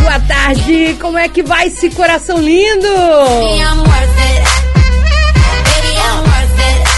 Boa 0.00 0.20
tarde, 0.20 0.96
como 1.00 1.18
é 1.18 1.28
que 1.28 1.42
vai 1.42 1.66
esse 1.66 1.90
coração 1.90 2.38
lindo? 2.38 2.86
Baby, 2.86 3.58
I'm 3.58 3.78
worth 3.78 4.20
it. 4.20 4.44
Baby, 5.64 5.98
I'm 5.98 6.22
worth 6.22 6.60
it. 6.60 6.88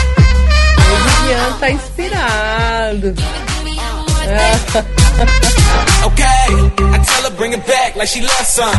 O 0.91 1.25
Rian 1.25 1.53
tá 1.59 1.71
inspirado. 1.71 3.15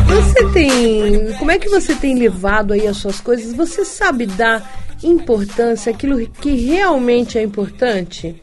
Você 0.06 0.46
tem. 0.54 1.34
Como 1.40 1.50
é 1.50 1.58
que 1.58 1.70
você 1.70 1.96
tem 1.96 2.20
levado 2.20 2.74
aí 2.74 2.88
as 2.88 2.98
suas 2.98 3.20
coisas? 3.20 3.52
Você 3.56 3.84
sabe 3.84 4.28
dar 4.28 4.62
importância, 5.04 5.92
aquilo 5.92 6.26
que 6.28 6.56
realmente 6.56 7.38
é 7.38 7.44
importante, 7.44 8.42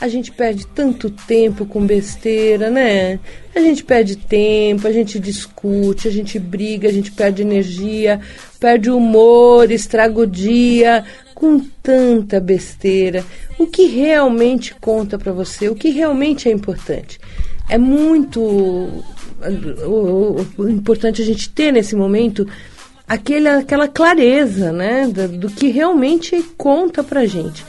a 0.00 0.08
gente 0.08 0.32
perde 0.32 0.66
tanto 0.66 1.08
tempo 1.08 1.64
com 1.64 1.86
besteira, 1.86 2.68
né? 2.68 3.20
A 3.54 3.60
gente 3.60 3.84
perde 3.84 4.16
tempo, 4.16 4.86
a 4.88 4.92
gente 4.92 5.20
discute, 5.20 6.08
a 6.08 6.10
gente 6.10 6.38
briga, 6.38 6.88
a 6.88 6.92
gente 6.92 7.12
perde 7.12 7.42
energia, 7.42 8.20
perde 8.58 8.90
humor, 8.90 9.70
estraga 9.70 10.20
o 10.20 10.26
dia 10.26 11.04
com 11.34 11.60
tanta 11.82 12.40
besteira. 12.40 13.24
O 13.58 13.66
que 13.66 13.86
realmente 13.86 14.74
conta 14.74 15.16
para 15.16 15.32
você, 15.32 15.68
o 15.68 15.74
que 15.74 15.90
realmente 15.90 16.48
é 16.48 16.52
importante? 16.52 17.20
É 17.68 17.78
muito 17.78 19.04
importante 20.58 21.22
a 21.22 21.24
gente 21.24 21.48
ter 21.50 21.72
nesse 21.72 21.94
momento 21.94 22.46
aquele, 23.08 23.48
aquela 23.48 23.88
clareza, 23.88 24.72
né, 24.72 25.06
do, 25.06 25.28
do 25.28 25.50
que 25.50 25.68
realmente 25.68 26.42
conta 26.56 27.02
pra 27.02 27.26
gente. 27.26 27.64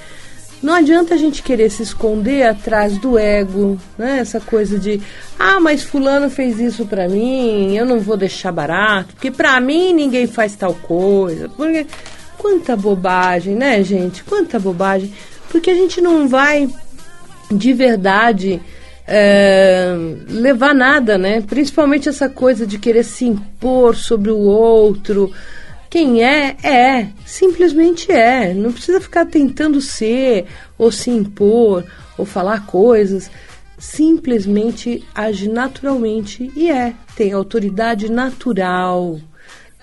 Não 0.63 0.73
adianta 0.73 1.13
a 1.13 1.17
gente 1.17 1.43
querer 1.43 1.69
se 1.69 1.83
esconder 1.83 2.43
atrás 2.43 2.97
do 2.97 3.19
ego, 3.19 3.77
né? 3.97 4.17
Essa 4.19 4.39
coisa 4.39 4.79
de, 4.79 4.99
ah, 5.37 5.59
mas 5.59 5.83
fulano 5.83 6.27
fez 6.29 6.59
isso 6.59 6.87
pra 6.87 7.07
mim, 7.07 7.75
eu 7.75 7.85
não 7.85 7.99
vou 7.99 8.17
deixar 8.17 8.51
barato, 8.51 9.13
porque 9.13 9.29
pra 9.29 9.59
mim 9.59 9.93
ninguém 9.93 10.25
faz 10.25 10.55
tal 10.55 10.73
coisa. 10.73 11.49
Porque 11.49 11.85
quanta 12.37 12.75
bobagem, 12.75 13.53
né, 13.53 13.83
gente? 13.83 14.23
Quanta 14.23 14.57
bobagem. 14.57 15.13
Porque 15.49 15.69
a 15.69 15.75
gente 15.75 16.01
não 16.01 16.27
vai 16.27 16.67
de 17.51 17.73
verdade 17.73 18.59
é, 19.07 19.95
levar 20.27 20.73
nada, 20.73 21.17
né? 21.17 21.41
Principalmente 21.41 22.09
essa 22.09 22.27
coisa 22.27 22.65
de 22.65 22.79
querer 22.79 23.03
se 23.03 23.25
impor 23.25 23.95
sobre 23.95 24.31
o 24.31 24.39
outro. 24.39 25.31
Quem 25.89 26.23
é, 26.23 26.57
é. 26.63 27.07
Simplesmente 27.25 28.11
é. 28.11 28.53
Não 28.53 28.71
precisa 28.71 28.99
ficar 28.99 29.25
tentando 29.25 29.79
ser, 29.79 30.45
ou 30.77 30.91
se 30.91 31.09
impor, 31.09 31.85
ou 32.17 32.25
falar 32.25 32.65
coisas. 32.65 33.29
Simplesmente 33.77 35.03
age 35.13 35.47
naturalmente 35.47 36.51
e 36.55 36.71
é. 36.71 36.93
Tem 37.15 37.31
autoridade 37.31 38.11
natural. 38.11 39.19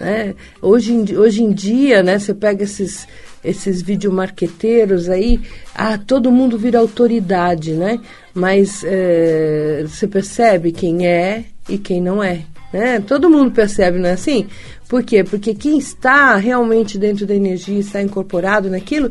Né? 0.01 0.35
Hoje, 0.61 0.93
em, 0.93 1.17
hoje 1.17 1.43
em 1.43 1.53
dia, 1.53 2.03
né, 2.03 2.19
você 2.19 2.35
pega 2.35 2.65
esses, 2.65 3.07
esses 3.45 3.83
videomarqueteiros 3.83 5.09
aí, 5.09 5.41
ah, 5.75 5.99
todo 5.99 6.31
mundo 6.31 6.57
vira 6.57 6.79
autoridade, 6.79 7.73
né? 7.73 8.01
Mas 8.35 8.83
é, 8.85 9.85
você 9.87 10.07
percebe 10.07 10.73
quem 10.73 11.07
é 11.07 11.45
e 11.69 11.77
quem 11.79 12.01
não 12.01 12.23
é, 12.23 12.43
né? 12.73 13.01
Todo 13.01 13.31
mundo 13.31 13.51
percebe, 13.51 13.99
não 13.99 14.09
é 14.09 14.13
assim? 14.13 14.47
Por 14.89 15.03
quê? 15.03 15.25
Porque 15.25 15.55
quem 15.55 15.79
está 15.79 16.37
realmente 16.37 16.99
dentro 16.99 17.27
da 17.27 17.35
energia, 17.35 17.79
está 17.79 18.01
incorporado 18.03 18.71
naquilo, 18.71 19.11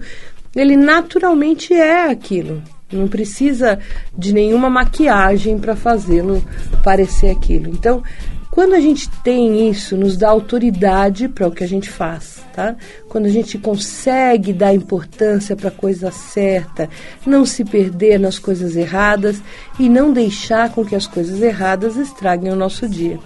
ele 0.55 0.77
naturalmente 0.77 1.73
é 1.73 2.09
aquilo. 2.09 2.61
Não 2.91 3.07
precisa 3.07 3.79
de 4.15 4.33
nenhuma 4.33 4.69
maquiagem 4.69 5.57
para 5.57 5.75
fazê-lo 5.75 6.43
parecer 6.83 7.29
aquilo. 7.29 7.69
Então, 7.69 8.03
quando 8.51 8.73
a 8.73 8.81
gente 8.81 9.09
tem 9.23 9.69
isso, 9.69 9.95
nos 9.95 10.17
dá 10.17 10.29
autoridade 10.29 11.29
para 11.29 11.47
o 11.47 11.51
que 11.51 11.63
a 11.63 11.67
gente 11.67 11.89
faz, 11.89 12.43
tá? 12.53 12.75
Quando 13.07 13.25
a 13.25 13.29
gente 13.29 13.57
consegue 13.57 14.51
dar 14.51 14.73
importância 14.73 15.55
para 15.55 15.69
a 15.69 15.71
coisa 15.71 16.11
certa, 16.11 16.89
não 17.25 17.45
se 17.45 17.63
perder 17.63 18.19
nas 18.19 18.37
coisas 18.37 18.75
erradas 18.75 19.41
e 19.79 19.87
não 19.87 20.11
deixar 20.11 20.69
com 20.69 20.83
que 20.83 20.97
as 20.97 21.07
coisas 21.07 21.41
erradas 21.41 21.95
estraguem 21.95 22.51
o 22.51 22.55
nosso 22.55 22.89
dia. 22.89 23.17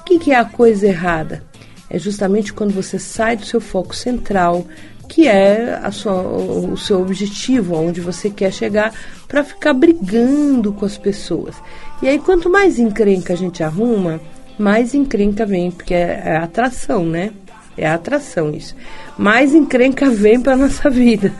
O 0.00 0.04
que, 0.04 0.20
que 0.20 0.30
é 0.30 0.36
a 0.36 0.44
coisa 0.44 0.86
errada? 0.86 1.42
É 1.90 1.98
justamente 1.98 2.52
quando 2.52 2.72
você 2.72 2.96
sai 2.96 3.36
do 3.36 3.44
seu 3.44 3.60
foco 3.60 3.94
central, 3.94 4.64
que 5.08 5.26
é 5.26 5.80
sua, 5.90 6.22
o 6.22 6.76
seu 6.76 7.02
objetivo, 7.02 7.74
aonde 7.74 8.00
você 8.00 8.30
quer 8.30 8.52
chegar, 8.52 8.94
para 9.26 9.42
ficar 9.42 9.74
brigando 9.74 10.72
com 10.72 10.84
as 10.86 10.96
pessoas. 10.96 11.56
E 12.00 12.08
aí, 12.08 12.20
quanto 12.20 12.48
mais 12.48 12.78
encrenca 12.78 13.32
a 13.32 13.36
gente 13.36 13.62
arruma, 13.62 14.20
mais 14.58 14.94
encrenca 14.94 15.44
vem, 15.44 15.70
porque 15.70 15.94
é, 15.94 16.22
é 16.24 16.36
atração, 16.36 17.04
né? 17.04 17.30
É 17.76 17.88
atração 17.88 18.50
isso. 18.50 18.74
Mais 19.18 19.54
encrenca 19.54 20.08
vem 20.10 20.40
para 20.40 20.56
nossa 20.56 20.88
vida. 20.90 21.32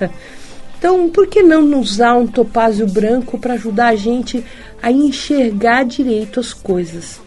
Então, 0.79 1.09
por 1.09 1.27
que 1.27 1.43
não 1.43 1.81
usar 1.81 2.15
um 2.15 2.27
topázio 2.27 2.87
branco 2.87 3.39
para 3.39 3.55
ajudar 3.55 3.89
a 3.89 3.97
gente 3.97 4.45
a 4.83 4.91
enxergar 4.91 5.85
direito 5.85 6.41
as 6.41 6.53
coisas? 6.53 7.21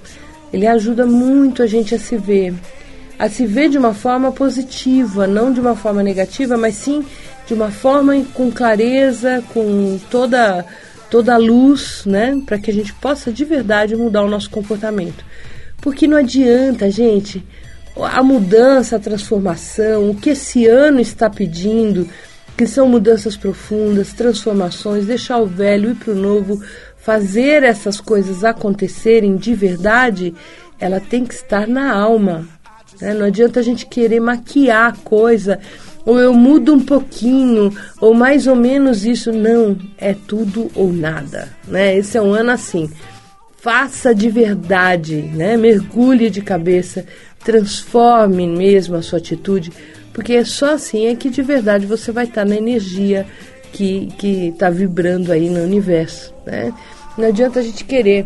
Ele 0.54 0.68
ajuda 0.68 1.06
muito 1.06 1.64
a 1.64 1.68
gente 1.68 1.96
a 1.96 2.00
se 2.00 2.18
ver, 2.18 2.54
a 3.18 3.28
se 3.30 3.46
ver 3.46 3.70
de 3.70 3.78
uma 3.78 3.94
forma 3.94 4.32
positiva, 4.32 5.26
não 5.26 5.52
de 5.52 5.60
uma 5.60 5.76
forma 5.76 6.04
negativa, 6.04 6.56
mas 6.56 6.76
sim 6.76 7.04
de 7.48 7.54
uma 7.54 7.72
forma 7.72 8.14
com 8.34 8.52
clareza, 8.52 9.44
com 9.54 10.00
toda 10.12 10.66
toda 11.10 11.34
a 11.34 11.38
luz, 11.38 12.04
né, 12.06 12.38
para 12.46 12.60
que 12.60 12.70
a 12.70 12.74
gente 12.74 12.94
possa 12.94 13.32
de 13.32 13.46
verdade 13.46 13.96
mudar 13.96 14.24
o 14.24 14.30
nosso 14.30 14.50
comportamento. 14.50 15.24
Porque 15.82 16.08
não 16.08 16.18
adianta, 16.18 16.90
gente, 16.90 17.46
a 17.96 18.22
mudança, 18.22 18.96
a 18.96 19.00
transformação, 19.00 20.10
o 20.10 20.16
que 20.16 20.32
esse 20.32 20.66
ano 20.66 21.00
está 21.00 21.30
pedindo, 21.30 22.08
que 22.56 22.66
são 22.66 22.88
mudanças 22.88 23.38
profundas, 23.38 24.14
transformações, 24.14 25.06
deixar 25.06 25.38
o 25.38 25.46
velho 25.46 25.92
ir 25.92 25.96
para 25.96 26.12
o 26.12 26.16
novo, 26.16 26.62
fazer 26.98 27.64
essas 27.64 28.02
coisas 28.02 28.44
acontecerem 28.44 29.36
de 29.36 29.54
verdade, 29.54 30.34
ela 30.80 31.00
tem 31.00 31.26
que 31.26 31.34
estar 31.34 31.68
na 31.68 31.94
alma. 31.94 32.48
Né? 33.00 33.14
Não 33.14 33.26
adianta 33.26 33.60
a 33.60 33.64
gente 33.64 33.86
querer 33.86 34.20
maquiar 34.20 34.94
a 34.94 34.98
coisa, 35.04 35.60
ou 36.06 36.20
eu 36.20 36.34
mudo 36.34 36.74
um 36.74 36.80
pouquinho, 36.80 37.76
ou 38.02 38.14
mais 38.14 38.48
ou 38.48 38.56
menos 38.56 39.06
isso. 39.06 39.32
Não, 39.32 39.78
é 39.98 40.14
tudo 40.14 40.70
ou 40.74 40.92
nada. 40.92 41.50
Né? 41.68 41.98
Esse 41.98 42.18
é 42.18 42.22
um 42.22 42.34
ano 42.34 42.52
assim 42.52 42.90
faça 43.58 44.14
de 44.14 44.30
verdade, 44.30 45.16
né? 45.16 45.58
Mergulhe 45.58 46.30
de 46.30 46.42
cabeça, 46.42 47.06
transforme 47.44 48.48
mesmo 48.48 48.96
a 48.96 49.02
sua 49.02 49.20
atitude, 49.20 49.72
porque 50.14 50.34
é 50.34 50.46
só 50.46 50.74
assim 50.74 51.08
é 51.08 51.16
que 51.16 51.30
de 51.30 51.42
verdade 51.42 51.86
você 51.86 52.12
vai 52.12 52.26
estar 52.26 52.46
na 52.46 52.56
energia 52.56 53.26
que 53.72 54.12
está 54.52 54.70
vibrando 54.70 55.32
aí 55.32 55.50
no 55.50 55.62
universo, 55.62 56.34
né? 56.46 56.74
Não 57.18 57.28
adianta 57.28 57.60
a 57.60 57.64
gente 57.64 57.84
querer 57.84 58.26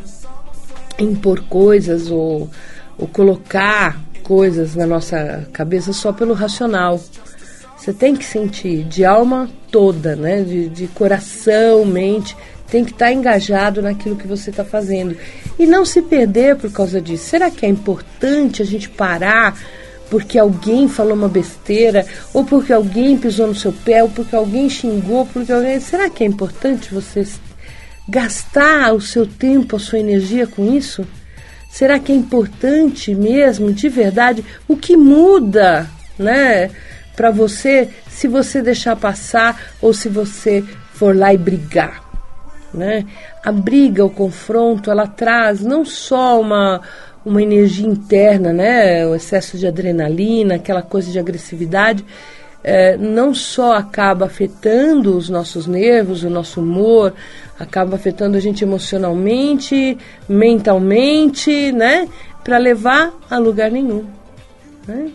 impor 1.00 1.44
coisas 1.44 2.10
ou, 2.10 2.50
ou 2.98 3.07
colocar 3.07 4.00
coisas 4.24 4.75
na 4.75 4.86
nossa 4.86 5.48
cabeça 5.51 5.92
só 5.92 6.13
pelo 6.13 6.34
racional. 6.34 7.01
Você 7.77 7.92
tem 7.92 8.16
que 8.16 8.24
sentir 8.24 8.84
de 8.84 9.04
alma 9.04 9.50
toda, 9.72 10.16
né? 10.16 10.44
De, 10.44 10.69
de 10.69 10.88
coração, 10.88 11.86
mente 11.86 12.36
tem 12.72 12.86
que 12.86 12.92
estar 12.92 13.08
tá 13.08 13.14
engajado 13.14 13.82
naquilo 13.82 14.16
que 14.16 14.26
você 14.26 14.50
está 14.50 14.64
fazendo 14.64 15.16
e 15.60 15.68
não 15.68 15.86
se 15.86 16.02
perder 16.02 16.56
por 16.56 16.72
causa 16.72 17.02
disso. 17.02 17.26
Será 17.26 17.52
que 17.52 17.66
é 17.66 17.70
importante 17.70 18.62
a 18.62 18.66
gente 18.66 18.90
parar 18.90 19.60
porque 20.10 20.40
alguém 20.40 20.88
falou 20.88 21.14
uma 21.14 21.30
besteira 21.30 22.06
ou 22.34 22.44
porque 22.44 22.74
alguém 22.74 23.18
pisou 23.18 23.48
no 23.48 23.56
seu 23.56 23.72
pé 23.72 24.02
ou 24.02 24.10
porque 24.10 24.36
alguém 24.36 24.70
xingou, 24.70 25.26
porque 25.26 25.52
alguém. 25.52 25.80
Será 25.80 26.10
que 26.10 26.24
é 26.24 26.28
importante 26.28 26.94
você 26.94 27.26
gastar 28.08 28.94
o 28.94 29.02
seu 29.02 29.26
tempo, 29.28 29.76
a 29.76 29.80
sua 29.80 30.00
energia 30.00 30.48
com 30.48 30.76
isso? 30.76 31.06
Será 31.70 31.98
que 32.00 32.12
é 32.12 32.16
importante 32.16 33.16
mesmo, 33.16 33.72
de 33.72 33.88
verdade? 33.88 34.44
O 34.68 34.76
que 34.76 34.98
muda, 34.98 35.90
né, 36.20 36.70
para 37.16 37.32
você 37.32 37.88
se 38.10 38.28
você 38.28 38.62
deixar 38.62 38.98
passar 38.98 39.74
ou 39.82 39.94
se 39.94 40.10
você 40.10 40.62
for 40.94 41.16
lá 41.16 41.34
e 41.34 41.38
brigar, 41.38 42.11
né? 42.74 43.06
A 43.44 43.52
briga, 43.52 44.06
o 44.06 44.10
confronto, 44.10 44.90
ela 44.90 45.08
traz 45.08 45.62
não 45.62 45.84
só 45.86 46.40
uma 46.40 46.82
uma 47.24 47.42
energia 47.42 47.88
interna, 47.88 48.52
né, 48.52 49.06
o 49.06 49.14
excesso 49.14 49.56
de 49.56 49.68
adrenalina, 49.68 50.56
aquela 50.56 50.82
coisa 50.82 51.12
de 51.12 51.20
agressividade, 51.20 52.04
é, 52.64 52.96
não 52.98 53.34
só 53.34 53.74
acaba 53.74 54.26
afetando 54.26 55.18
os 55.18 55.30
nossos 55.30 55.66
nervos, 55.68 56.24
o 56.24 56.30
nosso 56.30 56.62
humor, 56.62 57.14
acaba 57.60 57.96
afetando 57.96 58.38
a 58.38 58.40
gente 58.40 58.64
emocionalmente, 58.64 59.98
mentalmente, 60.30 61.72
né? 61.72 62.08
Para 62.44 62.58
levar 62.58 63.14
a 63.30 63.38
lugar 63.38 63.72
nenhum. 63.72 64.06
Né? 64.88 65.12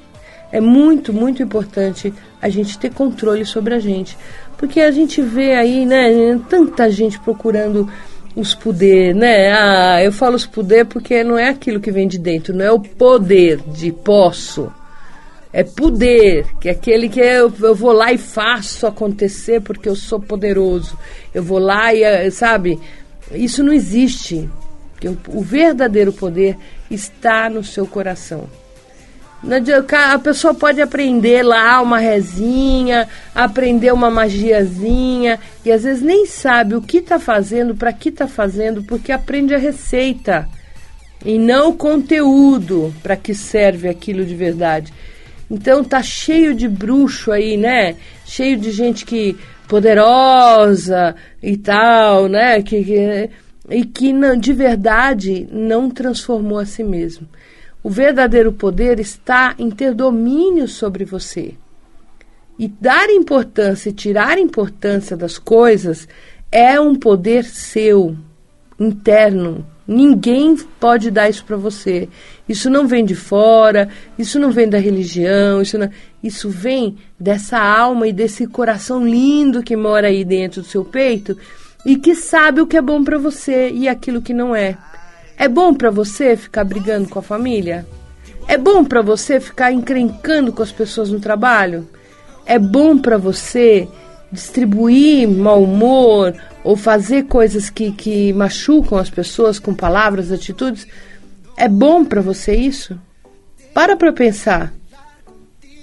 É 0.50 0.60
muito, 0.60 1.12
muito 1.12 1.42
importante 1.42 2.12
a 2.40 2.48
gente 2.48 2.78
ter 2.78 2.92
controle 2.92 3.44
sobre 3.44 3.74
a 3.74 3.78
gente. 3.78 4.16
Porque 4.58 4.80
a 4.80 4.90
gente 4.90 5.20
vê 5.20 5.54
aí, 5.54 5.84
né, 5.84 6.40
tanta 6.48 6.90
gente 6.90 7.18
procurando 7.20 7.90
os 8.34 8.54
poder, 8.54 9.14
né? 9.14 9.52
Ah, 9.52 10.02
eu 10.02 10.12
falo 10.12 10.36
os 10.36 10.46
poder 10.46 10.86
porque 10.86 11.22
não 11.24 11.38
é 11.38 11.48
aquilo 11.48 11.80
que 11.80 11.90
vem 11.90 12.08
de 12.08 12.18
dentro, 12.18 12.54
não 12.54 12.64
é 12.64 12.72
o 12.72 12.80
poder 12.80 13.58
de 13.68 13.92
posso 13.92 14.70
é 15.56 15.64
poder, 15.64 16.46
que 16.60 16.68
é 16.68 16.72
aquele 16.72 17.08
que 17.08 17.18
eu, 17.18 17.50
eu 17.62 17.74
vou 17.74 17.90
lá 17.90 18.12
e 18.12 18.18
faço 18.18 18.86
acontecer 18.86 19.62
porque 19.62 19.88
eu 19.88 19.96
sou 19.96 20.20
poderoso. 20.20 20.98
Eu 21.32 21.42
vou 21.42 21.58
lá 21.58 21.94
e, 21.94 22.02
eh, 22.02 22.30
sabe? 22.30 22.78
Isso 23.32 23.64
não 23.64 23.72
existe. 23.72 24.50
O 25.28 25.40
verdadeiro 25.40 26.12
poder 26.12 26.58
está 26.90 27.48
no 27.48 27.64
seu 27.64 27.86
coração. 27.86 28.46
A 30.12 30.18
pessoa 30.18 30.54
pode 30.54 30.80
aprender 30.80 31.42
lá 31.42 31.80
uma 31.80 31.98
rezinha, 31.98 33.08
aprender 33.34 33.92
uma 33.92 34.10
magiazinha 34.10 35.38
e 35.64 35.70
às 35.70 35.84
vezes 35.84 36.02
nem 36.02 36.26
sabe 36.26 36.74
o 36.74 36.82
que 36.82 36.98
está 36.98 37.18
fazendo, 37.18 37.74
para 37.74 37.92
que 37.92 38.08
está 38.08 38.26
fazendo, 38.26 38.82
porque 38.82 39.12
aprende 39.12 39.54
a 39.54 39.58
receita 39.58 40.48
e 41.24 41.38
não 41.38 41.70
o 41.70 41.74
conteúdo 41.74 42.94
para 43.02 43.16
que 43.16 43.34
serve 43.34 43.88
aquilo 43.88 44.24
de 44.24 44.34
verdade. 44.34 44.92
Então 45.50 45.84
tá 45.84 46.02
cheio 46.02 46.54
de 46.54 46.68
bruxo 46.68 47.30
aí, 47.30 47.56
né? 47.56 47.96
Cheio 48.24 48.56
de 48.56 48.72
gente 48.72 49.04
que 49.04 49.36
poderosa 49.68 51.14
e 51.42 51.56
tal, 51.56 52.28
né? 52.28 52.62
Que, 52.62 52.84
que 52.84 53.30
e 53.68 53.84
que 53.84 54.12
não, 54.12 54.36
de 54.36 54.52
verdade 54.52 55.48
não 55.50 55.90
transformou 55.90 56.58
a 56.58 56.66
si 56.66 56.84
mesmo. 56.84 57.28
O 57.86 57.88
verdadeiro 57.88 58.52
poder 58.52 58.98
está 58.98 59.54
em 59.56 59.70
ter 59.70 59.94
domínio 59.94 60.66
sobre 60.66 61.04
você. 61.04 61.54
E 62.58 62.66
dar 62.66 63.08
importância 63.10 63.90
e 63.90 63.92
tirar 63.92 64.40
importância 64.40 65.16
das 65.16 65.38
coisas 65.38 66.08
é 66.50 66.80
um 66.80 66.96
poder 66.96 67.44
seu, 67.44 68.16
interno, 68.76 69.64
Ninguém 69.86 70.56
pode 70.80 71.12
dar 71.12 71.28
isso 71.28 71.44
para 71.44 71.56
você. 71.56 72.08
Isso 72.48 72.68
não 72.68 72.88
vem 72.88 73.04
de 73.04 73.14
fora, 73.14 73.88
isso 74.18 74.36
não 74.36 74.50
vem 74.50 74.68
da 74.68 74.78
religião, 74.78 75.62
isso, 75.62 75.78
não, 75.78 75.88
isso 76.20 76.50
vem 76.50 76.96
dessa 77.20 77.56
alma 77.56 78.08
e 78.08 78.12
desse 78.12 78.48
coração 78.48 79.06
lindo 79.06 79.62
que 79.62 79.76
mora 79.76 80.08
aí 80.08 80.24
dentro 80.24 80.60
do 80.60 80.66
seu 80.66 80.84
peito 80.84 81.38
e 81.84 81.94
que 81.94 82.16
sabe 82.16 82.60
o 82.60 82.66
que 82.66 82.76
é 82.76 82.82
bom 82.82 83.04
para 83.04 83.16
você 83.16 83.70
e 83.70 83.86
aquilo 83.86 84.20
que 84.20 84.34
não 84.34 84.56
é. 84.56 84.76
É 85.36 85.48
bom 85.48 85.74
para 85.74 85.90
você 85.90 86.36
ficar 86.36 86.64
brigando 86.64 87.08
com 87.08 87.18
a 87.18 87.22
família? 87.22 87.86
É 88.48 88.56
bom 88.56 88.84
para 88.84 89.02
você 89.02 89.40
ficar 89.40 89.72
encrencando 89.72 90.52
com 90.52 90.62
as 90.62 90.72
pessoas 90.72 91.10
no 91.10 91.20
trabalho? 91.20 91.88
É 92.44 92.58
bom 92.58 92.96
para 92.96 93.18
você 93.18 93.88
distribuir 94.30 95.28
mau 95.28 95.62
humor 95.62 96.34
ou 96.64 96.76
fazer 96.76 97.24
coisas 97.24 97.70
que, 97.70 97.92
que 97.92 98.32
machucam 98.32 98.98
as 98.98 99.10
pessoas 99.10 99.58
com 99.58 99.74
palavras, 99.74 100.32
atitudes, 100.32 100.86
é 101.56 101.68
bom 101.68 102.04
para 102.04 102.20
você 102.20 102.54
isso? 102.54 102.98
Para 103.72 103.96
para 103.96 104.12
pensar. 104.12 104.72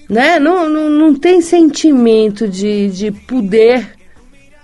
Né? 0.10 0.40
Não, 0.40 0.70
não, 0.70 0.90
não 0.90 1.16
tem 1.16 1.42
sentimento 1.42 2.48
de, 2.48 2.90
de 2.90 3.12
poder 3.12 3.96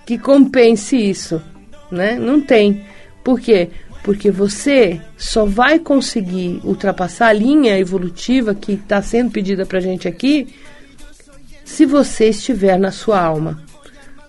que 0.06 0.18
compense 0.18 0.96
isso. 0.96 1.42
Né? 1.90 2.16
Não 2.18 2.40
tem. 2.40 2.84
Por 3.24 3.40
quê? 3.40 3.70
Porque 4.02 4.30
você 4.30 5.00
só 5.16 5.44
vai 5.44 5.78
conseguir 5.78 6.60
ultrapassar 6.64 7.28
a 7.28 7.32
linha 7.32 7.78
evolutiva 7.78 8.54
que 8.54 8.72
está 8.72 9.02
sendo 9.02 9.30
pedida 9.30 9.66
para 9.66 9.80
gente 9.80 10.08
aqui 10.08 10.48
se 11.64 11.86
você 11.86 12.30
estiver 12.30 12.78
na 12.78 12.90
sua 12.90 13.20
alma 13.20 13.62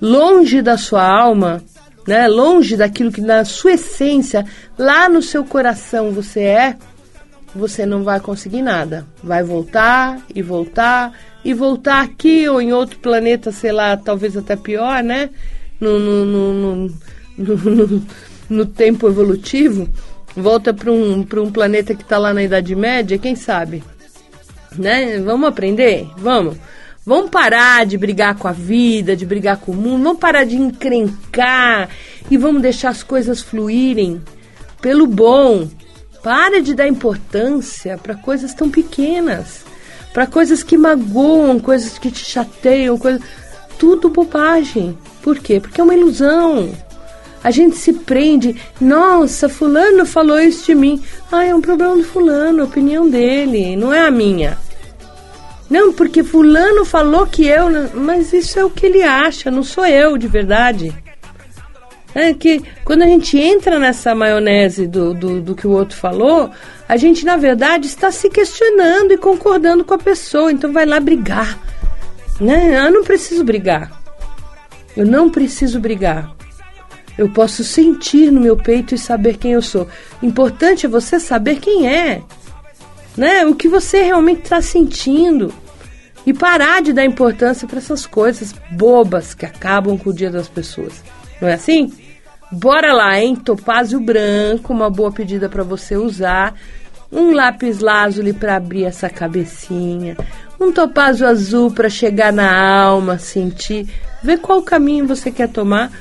longe 0.02 0.62
da 0.62 0.78
sua 0.78 1.08
alma, 1.08 1.64
né, 2.08 2.28
longe 2.28 2.76
daquilo 2.76 3.12
que 3.12 3.22
na 3.22 3.46
sua 3.46 3.74
essência, 3.74 4.44
lá 4.78 5.08
no 5.08 5.22
seu 5.22 5.46
coração 5.46 6.12
você 6.12 6.42
é, 6.42 6.78
você 7.54 7.86
não 7.86 8.04
vai 8.04 8.20
conseguir 8.20 8.64
nada. 8.64 9.06
Vai 9.24 9.44
voltar 9.44 10.20
e 10.34 10.42
voltar 10.42 11.14
e 11.46 11.54
voltar 11.54 12.02
aqui 12.02 12.50
ou 12.50 12.60
em 12.60 12.74
outro 12.74 12.98
planeta, 13.00 13.52
sei 13.52 13.72
lá, 13.72 13.96
talvez 13.96 14.36
até 14.36 14.56
pior, 14.56 15.04
né? 15.04 15.30
No, 15.80 16.00
no, 16.00 16.26
no, 16.26 16.90
no, 17.38 18.08
no 18.52 18.66
tempo 18.66 19.08
evolutivo, 19.08 19.88
volta 20.36 20.74
para 20.74 20.92
um, 20.92 21.22
um 21.22 21.52
planeta 21.52 21.96
que 21.96 22.04
está 22.04 22.18
lá 22.18 22.34
na 22.34 22.44
Idade 22.44 22.76
Média, 22.76 23.18
quem 23.18 23.34
sabe? 23.34 23.82
Né? 24.78 25.20
Vamos 25.20 25.48
aprender? 25.48 26.08
Vamos. 26.18 26.58
Vamos 27.06 27.32
parar 27.32 27.86
de 27.86 27.98
brigar 27.98 28.36
com 28.36 28.48
a 28.48 28.52
vida, 28.52 29.16
de 29.16 29.26
brigar 29.26 29.58
com 29.58 29.72
o 29.72 29.76
mundo, 29.76 30.04
vamos 30.04 30.20
parar 30.20 30.44
de 30.44 30.56
encrencar 30.56 31.90
e 32.30 32.38
vamos 32.38 32.62
deixar 32.62 32.90
as 32.90 33.02
coisas 33.02 33.42
fluírem 33.42 34.22
pelo 34.82 35.08
bom. 35.08 35.68
Para 36.22 36.62
de 36.62 36.76
dar 36.76 36.88
importância 36.88 37.98
para 37.98 38.14
coisas 38.14 38.54
tão 38.54 38.70
pequenas, 38.70 39.66
para 40.14 40.28
coisas 40.28 40.62
que 40.62 40.78
magoam, 40.78 41.60
coisas 41.60 41.98
que 41.98 42.12
te 42.12 42.24
chateiam, 42.24 43.00
tudo 43.80 44.10
bobagem. 44.10 44.96
Por 45.24 45.40
quê? 45.40 45.60
Porque 45.60 45.82
é 45.82 45.84
uma 45.84 45.96
ilusão. 45.96 46.70
A 47.44 47.50
gente 47.50 47.76
se 47.76 47.94
prende, 47.94 48.56
nossa, 48.80 49.50
fulano 49.50 50.06
falou 50.06 50.40
isso 50.40 50.68
de 50.68 50.76
mim. 50.76 51.02
Ah, 51.32 51.44
é 51.44 51.56
um 51.56 51.62
problema 51.62 51.96
do 51.96 52.04
fulano, 52.04 52.62
a 52.62 52.66
opinião 52.66 53.10
dele, 53.10 53.76
não 53.76 53.92
é 53.92 54.02
a 54.02 54.12
minha. 54.12 54.58
Não, 55.70 55.94
porque 55.94 56.24
fulano 56.24 56.84
falou 56.84 57.26
que 57.26 57.48
eu. 57.48 57.68
Mas 57.94 58.34
isso 58.34 58.60
é 58.60 58.66
o 58.66 58.70
que 58.70 58.86
ele 58.86 59.02
acha, 59.02 59.50
não 59.50 59.64
sou 59.64 59.86
eu 59.86 60.18
de 60.18 60.28
verdade. 60.28 60.94
É 62.14 62.34
que 62.34 62.62
quando 62.84 63.04
a 63.04 63.06
gente 63.06 63.40
entra 63.40 63.80
nessa 63.80 64.14
maionese 64.14 64.86
do, 64.86 65.14
do, 65.14 65.42
do, 65.42 65.56
que 65.56 65.66
o 65.66 65.72
outro 65.72 65.98
falou, 65.98 66.52
a 66.90 66.98
gente 66.98 67.26
na 67.26 67.38
verdade 67.38 67.88
está 67.88 68.12
se 68.12 68.30
questionando 68.30 69.14
e 69.14 69.18
concordando 69.18 69.86
com 69.86 69.94
a 69.94 69.98
pessoa, 69.98 70.52
então 70.52 70.74
vai 70.74 70.86
lá 70.86 71.00
brigar. 71.00 71.58
Né? 72.40 72.86
Eu 72.86 72.92
não 72.92 73.04
preciso 73.04 73.44
brigar. 73.46 73.92
Eu 74.96 75.06
não 75.06 75.30
preciso 75.30 75.80
brigar. 75.80 76.36
Eu 77.18 77.30
posso 77.30 77.64
sentir 77.64 78.32
no 78.32 78.42
meu 78.42 78.56
peito 78.58 78.96
e 78.96 78.98
saber 78.98 79.38
quem 79.38 79.52
eu 79.54 79.62
sou. 79.62 79.88
Importante 80.22 80.86
é 80.86 80.90
você 80.90 81.20
saber 81.20 81.60
quem 81.60 81.88
é 81.88 82.22
né? 83.16 83.46
O 83.46 83.56
que 83.56 83.68
você 83.68 84.04
realmente 84.04 84.44
está 84.44 84.62
sentindo. 84.62 85.54
E 86.26 86.34
parar 86.34 86.82
de 86.82 86.94
dar 86.94 87.04
importância 87.04 87.68
para 87.68 87.80
essas 87.80 88.06
coisas 88.06 88.54
bobas 88.72 89.34
que 89.34 89.46
acabam 89.46 89.98
com 89.98 90.12
o 90.12 90.14
dia 90.14 90.30
das 90.30 90.48
pessoas. 90.48 91.04
Não 91.42 91.48
é 91.48 91.54
assim? 91.54 91.92
Bora 92.52 92.94
lá, 92.94 93.20
hein? 93.20 93.36
Topázio 93.36 94.00
branco, 94.00 94.72
uma 94.72 94.90
boa 94.90 95.12
pedida 95.12 95.50
para 95.50 95.64
você 95.64 95.98
usar. 95.98 96.54
Um 97.12 97.34
lápis 97.34 97.80
lazuli 97.80 98.34
para 98.34 98.56
abrir 98.56 98.86
essa 98.86 99.10
cabecinha. 99.10 100.16
Um 100.60 100.72
topázio 100.72 101.28
azul 101.28 101.72
para 101.72 101.90
chegar 101.90 102.32
na 102.32 102.84
alma, 102.84 103.18
sentir. 103.18 103.90
Ver 104.22 104.38
qual 104.38 104.62
caminho 104.62 105.08
você 105.08 105.32
quer 105.32 105.50
tomar. 105.50 105.92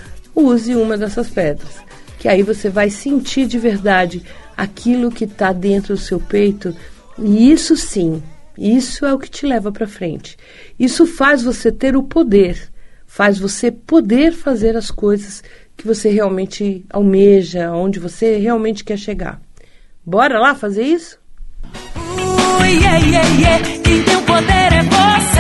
Use 0.45 0.75
uma 0.75 0.97
dessas 0.97 1.29
pedras. 1.29 1.77
Que 2.19 2.29
aí 2.29 2.43
você 2.43 2.69
vai 2.69 2.91
sentir 2.91 3.47
de 3.47 3.59
verdade 3.59 4.23
aquilo 4.57 5.11
que 5.11 5.25
está 5.25 5.53
dentro 5.53 5.95
do 5.95 6.01
seu 6.01 6.21
peito 6.21 6.75
e 7.19 7.51
isso 7.51 7.77
sim, 7.77 8.23
isso 8.57 9.05
é 9.07 9.13
o 9.13 9.19
que 9.19 9.31
te 9.31 9.47
leva 9.47 9.71
para 9.71 9.87
frente. 9.87 10.37
Isso 10.79 11.07
faz 11.07 11.43
você 11.43 11.71
ter 11.73 11.97
o 11.97 12.03
poder, 12.03 12.71
faz 13.07 13.39
você 13.39 13.71
poder 13.71 14.33
fazer 14.33 14.77
as 14.77 14.91
coisas 14.91 15.43
que 15.77 15.87
você 15.87 16.11
realmente 16.11 16.85
almeja, 16.91 17.73
onde 17.73 17.99
você 17.99 18.37
realmente 18.37 18.85
quer 18.85 18.99
chegar. 18.99 19.41
Bora 20.05 20.39
lá 20.39 20.55
fazer 20.55 20.83
isso? 20.83 21.19
Uh, 21.97 22.65
yeah, 22.65 22.99
yeah, 22.99 23.29
yeah. 23.39 23.65
Quem 23.83 24.03
tem 24.03 24.17
o 24.17 24.23
poder 24.23 24.73
é 24.73 24.83
você. 24.83 25.40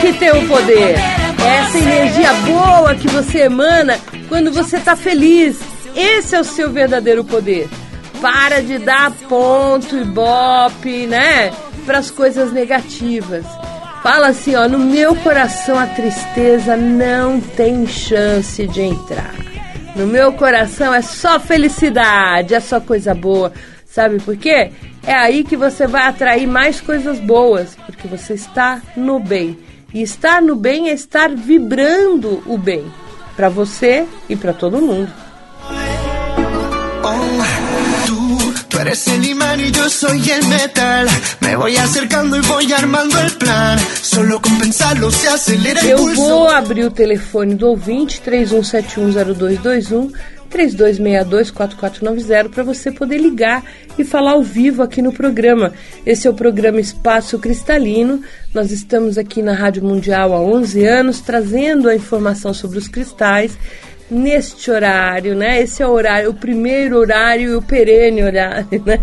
Que 0.00 0.12
tem 0.14 0.30
o 0.30 0.48
poder. 0.48 0.96
Essa 1.44 1.78
energia 1.78 2.32
boa 2.32 2.94
que 2.94 3.08
você 3.08 3.40
emana 3.40 3.98
quando 4.28 4.50
você 4.50 4.76
está 4.76 4.96
feliz. 4.96 5.58
Esse 5.94 6.34
é 6.34 6.40
o 6.40 6.44
seu 6.44 6.70
verdadeiro 6.70 7.24
poder. 7.24 7.68
Para 8.20 8.60
de 8.60 8.78
dar 8.78 9.10
ponto 9.28 9.96
e 9.96 10.04
bope, 10.04 11.06
né? 11.06 11.52
Para 11.84 11.98
as 11.98 12.10
coisas 12.10 12.52
negativas. 12.52 13.44
Fala 14.02 14.28
assim, 14.28 14.54
ó, 14.54 14.68
no 14.68 14.78
meu 14.78 15.14
coração 15.16 15.78
a 15.78 15.86
tristeza 15.86 16.76
não 16.76 17.40
tem 17.40 17.86
chance 17.86 18.66
de 18.66 18.80
entrar. 18.80 19.34
No 19.94 20.06
meu 20.06 20.32
coração 20.32 20.94
é 20.94 21.02
só 21.02 21.38
felicidade, 21.38 22.54
é 22.54 22.60
só 22.60 22.80
coisa 22.80 23.14
boa. 23.14 23.52
Sabe 23.84 24.18
por 24.20 24.36
quê? 24.36 24.70
É 25.02 25.14
aí 25.14 25.44
que 25.44 25.56
você 25.56 25.86
vai 25.86 26.02
atrair 26.02 26.46
mais 26.46 26.80
coisas 26.80 27.18
boas, 27.18 27.76
porque 27.86 28.06
você 28.06 28.34
está 28.34 28.80
no 28.96 29.18
bem. 29.18 29.58
E 29.92 30.02
estar 30.02 30.40
no 30.40 30.54
bem 30.54 30.88
é 30.88 30.92
estar 30.92 31.30
vibrando 31.30 32.42
o 32.46 32.56
bem 32.56 32.84
para 33.36 33.48
você 33.48 34.06
e 34.28 34.36
para 34.36 34.52
todo 34.52 34.80
mundo. 34.80 35.10
Tú 38.68 38.78
eres 38.78 39.06
el 39.08 39.24
imán 39.24 39.60
y 39.60 39.72
yo 39.72 39.88
soy 39.90 40.30
el 40.30 40.46
metal. 40.46 41.08
Me 41.40 41.56
voy 41.56 41.76
acercando 41.76 42.36
y 42.36 42.40
voy 42.42 42.72
armando 42.72 43.18
el 43.18 43.32
plan. 43.32 43.78
Solo 44.00 44.40
con 44.40 44.58
pensarlo 44.58 45.10
se 45.10 45.26
acelera 45.28 45.80
el 45.80 45.90
Eu 45.90 46.14
vou 46.14 46.48
abrir 46.48 46.84
o 46.84 46.90
telefone 46.90 47.54
do 47.54 47.68
ouvinte 47.68 48.20
31710221 48.20 50.12
3262-4490 50.50 52.50
para 52.50 52.62
você 52.62 52.90
poder 52.90 53.18
ligar 53.18 53.64
e 53.98 54.04
falar 54.04 54.32
ao 54.32 54.42
vivo 54.42 54.82
aqui 54.82 55.00
no 55.00 55.12
programa. 55.12 55.72
Esse 56.04 56.26
é 56.26 56.30
o 56.30 56.34
programa 56.34 56.80
Espaço 56.80 57.38
Cristalino. 57.38 58.20
Nós 58.52 58.70
estamos 58.70 59.16
aqui 59.16 59.42
na 59.42 59.52
Rádio 59.52 59.84
Mundial 59.84 60.32
há 60.32 60.40
11 60.40 60.84
anos 60.84 61.20
trazendo 61.20 61.88
a 61.88 61.94
informação 61.94 62.52
sobre 62.52 62.78
os 62.78 62.88
cristais 62.88 63.56
neste 64.10 64.70
horário, 64.70 65.36
né? 65.36 65.62
Esse 65.62 65.82
é 65.82 65.86
o 65.86 65.90
horário, 65.90 66.30
o 66.30 66.34
primeiro 66.34 66.98
horário 66.98 67.52
e 67.52 67.54
o 67.54 67.62
perene 67.62 68.22
horário, 68.22 68.66
né? 68.84 68.98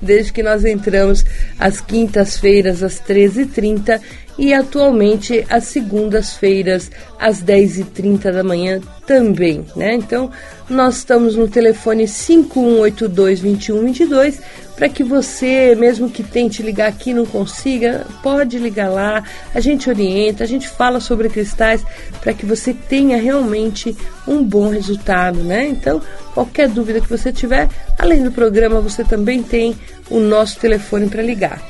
Desde 0.00 0.32
que 0.32 0.42
nós 0.42 0.64
entramos 0.64 1.24
às 1.58 1.80
quintas-feiras 1.80 2.82
às 2.82 3.00
13h30 3.00 4.00
e 4.38 4.54
atualmente 4.54 5.44
às 5.48 5.64
segundas-feiras 5.64 6.90
às 7.18 7.42
10h30 7.42 8.30
da 8.32 8.42
manhã 8.42 8.80
também, 9.06 9.64
né? 9.76 9.94
Então, 9.94 10.30
nós 10.68 10.96
estamos 10.98 11.36
no 11.36 11.48
telefone 11.48 12.04
5182-2122 12.04 14.38
para 14.76 14.88
que 14.88 15.02
você, 15.04 15.74
mesmo 15.74 16.08
que 16.08 16.22
tente 16.22 16.62
ligar 16.62 16.88
aqui 16.88 17.12
não 17.12 17.26
consiga, 17.26 18.06
pode 18.22 18.58
ligar 18.58 18.88
lá, 18.88 19.22
a 19.54 19.60
gente 19.60 19.90
orienta, 19.90 20.42
a 20.42 20.46
gente 20.46 20.66
fala 20.66 21.00
sobre 21.00 21.28
cristais 21.28 21.84
para 22.20 22.32
que 22.32 22.46
você 22.46 22.72
tenha 22.72 23.18
realmente 23.18 23.94
um 24.26 24.42
bom 24.42 24.70
resultado, 24.70 25.44
né? 25.44 25.68
Então, 25.68 26.00
qualquer 26.32 26.66
dúvida 26.68 26.98
que 27.00 27.10
você 27.10 27.30
tiver, 27.30 27.68
além 27.98 28.22
do 28.22 28.32
programa, 28.32 28.80
você 28.80 29.04
também 29.04 29.42
tem 29.42 29.76
o 30.08 30.18
nosso 30.18 30.58
telefone 30.58 31.10
para 31.10 31.22
ligar. 31.22 31.60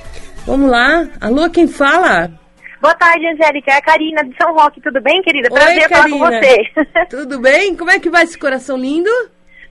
Vamos 0.47 0.71
lá? 0.71 1.09
Alô, 1.21 1.51
quem 1.51 1.67
fala? 1.67 2.40
Boa 2.81 2.95
tarde, 2.95 3.27
Angélica. 3.27 3.71
É 3.73 3.77
a 3.77 3.83
Karina 3.83 4.25
de 4.25 4.35
São 4.41 4.55
Roque. 4.55 4.81
Tudo 4.81 5.01
bem, 5.03 5.21
querida? 5.23 5.51
Prazer 5.51 5.83
Oi, 5.83 5.89
falar 5.89 6.09
com 6.09 6.19
Karina. 6.19 6.41
você. 6.41 7.07
Tudo 7.11 7.41
bem? 7.41 7.77
Como 7.77 7.91
é 7.91 7.99
que 8.01 8.09
vai 8.11 8.25
esse 8.25 8.39
coração 8.39 8.77
lindo? 8.77 9.11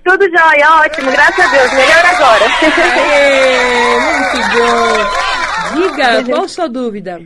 Tudo 0.03 0.23
jóia, 0.25 0.81
ótimo. 0.85 1.11
Graças 1.11 1.39
a 1.45 1.49
Deus. 1.49 1.73
Melhor 1.73 2.05
agora. 2.05 2.45
Aê, 2.95 3.99
muito 4.05 4.49
bom. 4.53 5.89
Diga, 5.89 6.23
qual 6.25 6.43
a 6.45 6.47
sua 6.47 6.69
dúvida? 6.69 7.21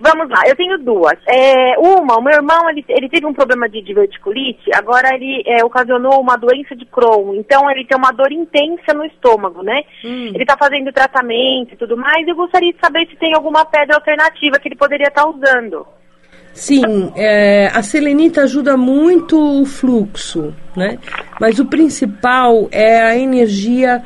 Vamos 0.00 0.28
lá, 0.28 0.42
eu 0.46 0.56
tenho 0.56 0.78
duas. 0.78 1.18
É, 1.28 1.78
uma, 1.78 2.18
o 2.18 2.22
meu 2.22 2.34
irmão, 2.34 2.68
ele, 2.70 2.84
ele 2.88 3.08
teve 3.08 3.26
um 3.26 3.32
problema 3.32 3.68
de 3.68 3.82
diverticulite, 3.82 4.70
agora 4.74 5.14
ele 5.14 5.42
é, 5.46 5.64
ocasionou 5.64 6.20
uma 6.20 6.36
doença 6.36 6.74
de 6.74 6.84
Crohn, 6.86 7.34
então 7.34 7.70
ele 7.70 7.84
tem 7.84 7.96
uma 7.96 8.12
dor 8.12 8.32
intensa 8.32 8.92
no 8.94 9.04
estômago, 9.04 9.62
né? 9.62 9.82
Hum. 10.04 10.32
Ele 10.34 10.44
tá 10.44 10.56
fazendo 10.58 10.92
tratamento 10.92 11.74
e 11.74 11.76
tudo 11.76 11.96
mais, 11.96 12.26
eu 12.26 12.34
gostaria 12.34 12.72
de 12.72 12.80
saber 12.80 13.06
se 13.08 13.16
tem 13.16 13.34
alguma 13.34 13.64
pedra 13.64 13.96
alternativa 13.96 14.58
que 14.58 14.68
ele 14.68 14.76
poderia 14.76 15.08
estar 15.08 15.26
usando. 15.26 15.86
Sim, 16.54 17.12
é, 17.16 17.66
a 17.74 17.82
selenita 17.82 18.42
ajuda 18.42 18.76
muito 18.76 19.36
o 19.60 19.66
fluxo, 19.66 20.54
né? 20.76 20.98
Mas 21.40 21.58
o 21.58 21.66
principal 21.66 22.68
é 22.70 23.02
a 23.02 23.16
energia 23.18 24.04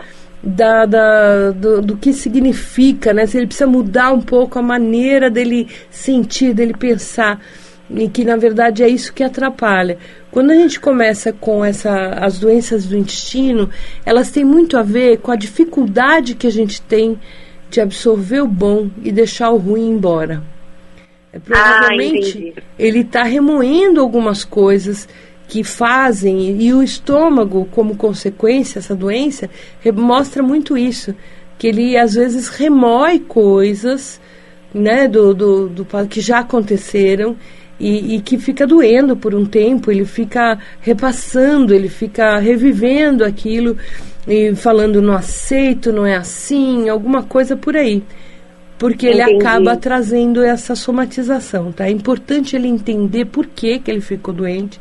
da, 0.48 0.86
da- 0.86 1.50
do, 1.52 1.80
do 1.82 1.96
que 1.96 2.12
significa, 2.12 3.12
né? 3.12 3.26
Se 3.26 3.36
ele 3.36 3.46
precisa 3.46 3.66
mudar 3.66 4.12
um 4.12 4.20
pouco 4.20 4.58
a 4.58 4.62
maneira 4.62 5.30
dele 5.30 5.68
sentir, 5.90 6.54
dele 6.54 6.74
pensar, 6.74 7.40
e 7.90 8.08
que 8.08 8.24
na 8.24 8.36
verdade 8.36 8.82
é 8.82 8.88
isso 8.88 9.12
que 9.12 9.22
atrapalha. 9.22 9.98
Quando 10.30 10.50
a 10.50 10.54
gente 10.54 10.78
começa 10.78 11.32
com 11.32 11.64
essa, 11.64 12.10
as 12.20 12.38
doenças 12.38 12.84
do 12.86 12.96
intestino, 12.96 13.70
elas 14.04 14.30
têm 14.30 14.44
muito 14.44 14.76
a 14.76 14.82
ver 14.82 15.18
com 15.18 15.30
a 15.30 15.36
dificuldade 15.36 16.34
que 16.34 16.46
a 16.46 16.52
gente 16.52 16.82
tem 16.82 17.18
de 17.70 17.80
absorver 17.80 18.40
o 18.42 18.46
bom 18.48 18.90
e 19.02 19.10
deixar 19.12 19.50
o 19.50 19.56
ruim 19.56 19.90
embora. 19.90 20.42
É, 21.32 21.38
Provavelmente 21.38 22.38
entendi. 22.38 22.54
ele 22.78 23.00
está 23.00 23.22
remoendo 23.22 24.00
algumas 24.00 24.44
coisas 24.44 25.06
que 25.48 25.64
fazem, 25.64 26.60
e 26.60 26.74
o 26.74 26.82
estômago, 26.82 27.66
como 27.70 27.96
consequência, 27.96 28.78
essa 28.78 28.94
doença, 28.94 29.48
mostra 29.94 30.42
muito 30.42 30.76
isso. 30.76 31.14
Que 31.58 31.68
ele 31.68 31.96
às 31.96 32.14
vezes 32.14 32.48
remói 32.48 33.18
coisas 33.18 34.20
né, 34.72 35.08
do, 35.08 35.32
do, 35.32 35.68
do 35.68 35.86
que 36.06 36.20
já 36.20 36.40
aconteceram 36.40 37.34
e, 37.80 38.16
e 38.16 38.20
que 38.20 38.36
fica 38.36 38.66
doendo 38.66 39.16
por 39.16 39.34
um 39.34 39.46
tempo, 39.46 39.90
ele 39.90 40.04
fica 40.04 40.58
repassando, 40.80 41.74
ele 41.74 41.88
fica 41.88 42.38
revivendo 42.38 43.24
aquilo 43.24 43.74
e 44.26 44.54
falando 44.54 45.00
não 45.00 45.14
aceito, 45.14 45.90
não 45.90 46.04
é 46.04 46.16
assim, 46.16 46.90
alguma 46.90 47.22
coisa 47.22 47.56
por 47.56 47.74
aí 47.74 48.02
porque 48.78 49.08
ele 49.08 49.20
Entendi. 49.20 49.44
acaba 49.44 49.76
trazendo 49.76 50.40
essa 50.40 50.76
somatização, 50.76 51.72
tá? 51.72 51.88
É 51.88 51.90
importante 51.90 52.54
ele 52.54 52.68
entender 52.68 53.24
por 53.24 53.44
que, 53.44 53.80
que 53.80 53.90
ele 53.90 54.00
ficou 54.00 54.32
doente 54.32 54.80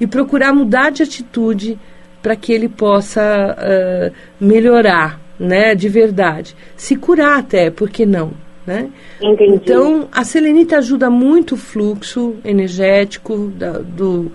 e 0.00 0.06
procurar 0.06 0.52
mudar 0.52 0.90
de 0.90 1.02
atitude 1.02 1.78
para 2.22 2.34
que 2.36 2.52
ele 2.52 2.68
possa 2.68 3.22
ah, 3.22 4.10
melhorar, 4.40 5.20
né, 5.38 5.74
de 5.74 5.88
verdade. 5.88 6.56
Se 6.76 6.96
curar 6.96 7.38
até, 7.38 7.70
por 7.70 7.88
que 7.88 8.04
não, 8.04 8.32
né? 8.66 8.88
Entendi. 9.22 9.54
Então, 9.54 10.08
a 10.10 10.24
selenita 10.24 10.78
ajuda 10.78 11.08
muito 11.08 11.54
o 11.54 11.58
fluxo 11.58 12.34
energético 12.44 13.52
da- 13.56 13.78
do, 13.78 14.32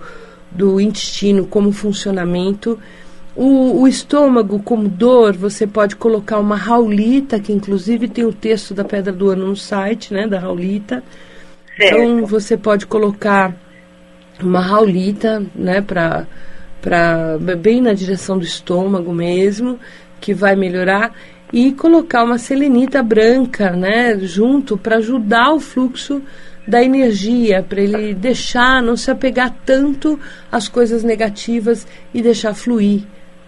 do 0.50 0.80
intestino 0.80 1.46
como 1.46 1.70
funcionamento. 1.70 2.78
O, 3.36 3.82
o 3.82 3.88
estômago, 3.88 4.58
como 4.62 4.88
dor, 4.88 5.34
você 5.34 5.66
pode 5.66 5.96
colocar 5.96 6.38
uma 6.38 6.56
raulita, 6.56 7.38
que 7.40 7.52
inclusive 7.52 8.08
tem 8.08 8.24
o 8.24 8.32
texto 8.32 8.74
da 8.74 8.84
Pedra 8.84 9.12
do 9.12 9.28
Ano 9.30 9.46
no 9.46 9.56
site, 9.56 10.12
né, 10.14 10.26
da 10.26 10.38
raulita. 10.38 11.02
Certo. 11.76 11.94
Então, 11.94 12.26
você 12.26 12.56
pode 12.56 12.86
colocar 12.86 13.54
uma 14.46 14.60
raulita, 14.60 15.42
né, 15.54 15.80
pra, 15.80 16.26
pra, 16.80 17.38
bem 17.58 17.80
na 17.80 17.92
direção 17.92 18.38
do 18.38 18.44
estômago 18.44 19.12
mesmo, 19.12 19.78
que 20.20 20.34
vai 20.34 20.56
melhorar. 20.56 21.12
E 21.52 21.72
colocar 21.72 22.24
uma 22.24 22.38
selenita 22.38 23.02
branca, 23.02 23.70
né, 23.70 24.18
junto, 24.20 24.78
para 24.78 24.96
ajudar 24.96 25.52
o 25.52 25.60
fluxo 25.60 26.22
da 26.66 26.82
energia, 26.82 27.62
para 27.62 27.80
ele 27.80 28.14
deixar, 28.14 28.82
não 28.82 28.96
se 28.96 29.10
apegar 29.10 29.54
tanto 29.66 30.18
às 30.50 30.68
coisas 30.68 31.02
negativas 31.02 31.86
e 32.14 32.22
deixar 32.22 32.54
fluir, 32.54 33.02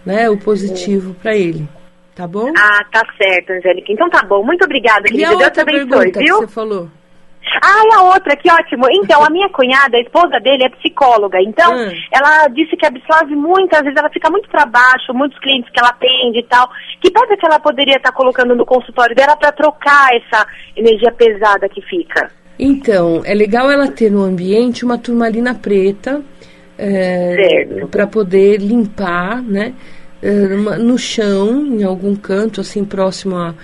né, 0.04 0.28
o 0.28 0.36
positivo 0.36 1.14
para 1.14 1.34
ele. 1.34 1.66
Tá 2.14 2.28
bom? 2.28 2.52
Ah, 2.56 2.84
tá 2.92 3.02
certo, 3.18 3.52
Angélica. 3.52 3.92
Então 3.92 4.08
tá 4.08 4.22
bom. 4.22 4.44
Muito 4.44 4.64
obrigada, 4.64 5.08
e 5.08 5.10
querida. 5.10 5.26
a 5.26 5.30
Deus 5.30 5.44
outra 5.44 5.62
abençoe, 5.62 5.88
pergunta 5.88 6.18
que 6.20 6.24
viu? 6.24 6.36
você 6.36 6.46
falou? 6.46 6.88
Ah, 7.62 7.82
e 7.84 7.94
a 7.94 8.02
outra, 8.02 8.36
que 8.36 8.50
ótimo. 8.50 8.86
Então, 8.90 9.22
a 9.24 9.30
minha 9.30 9.48
cunhada, 9.48 9.96
a 9.96 10.00
esposa 10.00 10.40
dele, 10.40 10.64
é 10.64 10.68
psicóloga. 10.70 11.38
Então, 11.40 11.72
Hum. 11.74 11.92
ela 12.12 12.48
disse 12.48 12.76
que 12.76 12.86
absorve 12.86 13.34
muito, 13.34 13.74
às 13.74 13.82
vezes 13.82 13.96
ela 13.98 14.10
fica 14.10 14.30
muito 14.30 14.48
pra 14.48 14.64
baixo, 14.66 15.12
muitos 15.12 15.38
clientes 15.40 15.70
que 15.70 15.78
ela 15.78 15.90
atende 15.90 16.38
e 16.38 16.44
tal. 16.44 16.68
Que 17.00 17.10
pedra 17.10 17.36
que 17.36 17.46
ela 17.46 17.58
poderia 17.58 17.96
estar 17.96 18.12
colocando 18.12 18.54
no 18.54 18.64
consultório 18.64 19.14
dela 19.14 19.36
pra 19.36 19.52
trocar 19.52 20.08
essa 20.14 20.46
energia 20.76 21.12
pesada 21.12 21.68
que 21.68 21.82
fica? 21.82 22.30
Então, 22.58 23.22
é 23.24 23.34
legal 23.34 23.70
ela 23.70 23.88
ter 23.88 24.10
no 24.10 24.22
ambiente 24.22 24.84
uma 24.84 24.96
turmalina 24.98 25.54
preta 25.54 26.22
Certo. 26.76 27.88
para 27.88 28.06
poder 28.06 28.58
limpar, 28.58 29.42
né? 29.42 29.74
é, 30.24 30.78
no 30.78 30.96
chão, 30.96 31.66
em 31.66 31.84
algum 31.84 32.16
canto, 32.16 32.62
assim, 32.62 32.82
próximo 32.82 33.36
a 33.36 33.54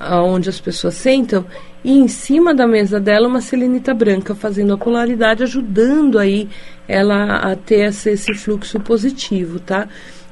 onde 0.00 0.48
as 0.48 0.60
pessoas 0.60 0.94
sentam, 0.94 1.44
e 1.84 1.98
em 1.98 2.08
cima 2.08 2.54
da 2.54 2.66
mesa 2.66 2.98
dela 2.98 3.28
uma 3.28 3.40
selenita 3.40 3.94
branca, 3.94 4.34
fazendo 4.34 4.74
a 4.74 4.78
polaridade, 4.78 5.42
ajudando 5.42 6.18
aí 6.18 6.48
ela 6.88 7.36
a 7.36 7.56
ter 7.56 7.88
esse, 7.88 8.10
esse 8.10 8.34
fluxo 8.34 8.80
positivo, 8.80 9.60
tá? 9.60 9.88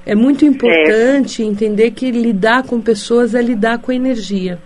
É 0.07 0.15
muito 0.15 0.45
importante 0.45 1.43
entender 1.43 1.93
que 1.93 2.11
lidar 2.11 2.65
com 2.65 2.81
pessoas 2.81 3.35
é 3.35 3.41
lidar 3.41 3.79
com 3.79 3.91
a 3.91 3.95
energia. 3.95 4.59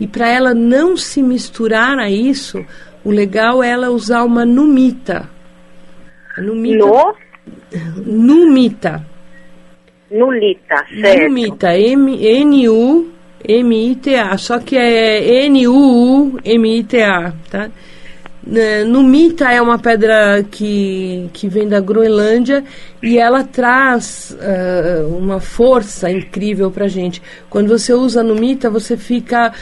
E 0.00 0.06
para 0.06 0.28
ela 0.28 0.54
não 0.54 0.96
se 0.96 1.22
misturar 1.22 1.98
a 1.98 2.08
isso, 2.08 2.64
o 3.04 3.10
legal 3.10 3.62
é 3.62 3.70
ela 3.70 3.90
usar 3.90 4.22
uma 4.24 4.46
numita. 4.46 5.28
A 6.36 6.40
numita. 6.40 6.86
No, 6.86 7.14
Numita. 8.06 9.04
Nulita, 10.10 10.86
certo. 11.00 11.24
Numita. 11.24 11.68
N-U-M-I-T-A. 13.46 14.36
Só 14.38 14.58
que 14.58 14.76
é 14.76 15.44
N-U-U-M-I-T-A, 15.46 17.32
tá? 17.50 17.70
Né, 18.46 18.82
Numita 18.82 19.52
é 19.52 19.60
uma 19.60 19.78
pedra 19.78 20.42
que, 20.50 21.28
que 21.34 21.48
vem 21.48 21.68
da 21.68 21.80
Groenlândia 21.80 22.64
e 23.02 23.18
ela 23.18 23.44
traz 23.44 24.34
ah, 24.40 25.06
uma 25.06 25.38
força 25.38 26.10
incrível 26.10 26.70
pra 26.70 26.88
gente. 26.88 27.20
Quando 27.50 27.68
você 27.68 27.92
usa 27.92 28.22
Numita, 28.22 28.70
você 28.70 28.96
fica 28.96 29.52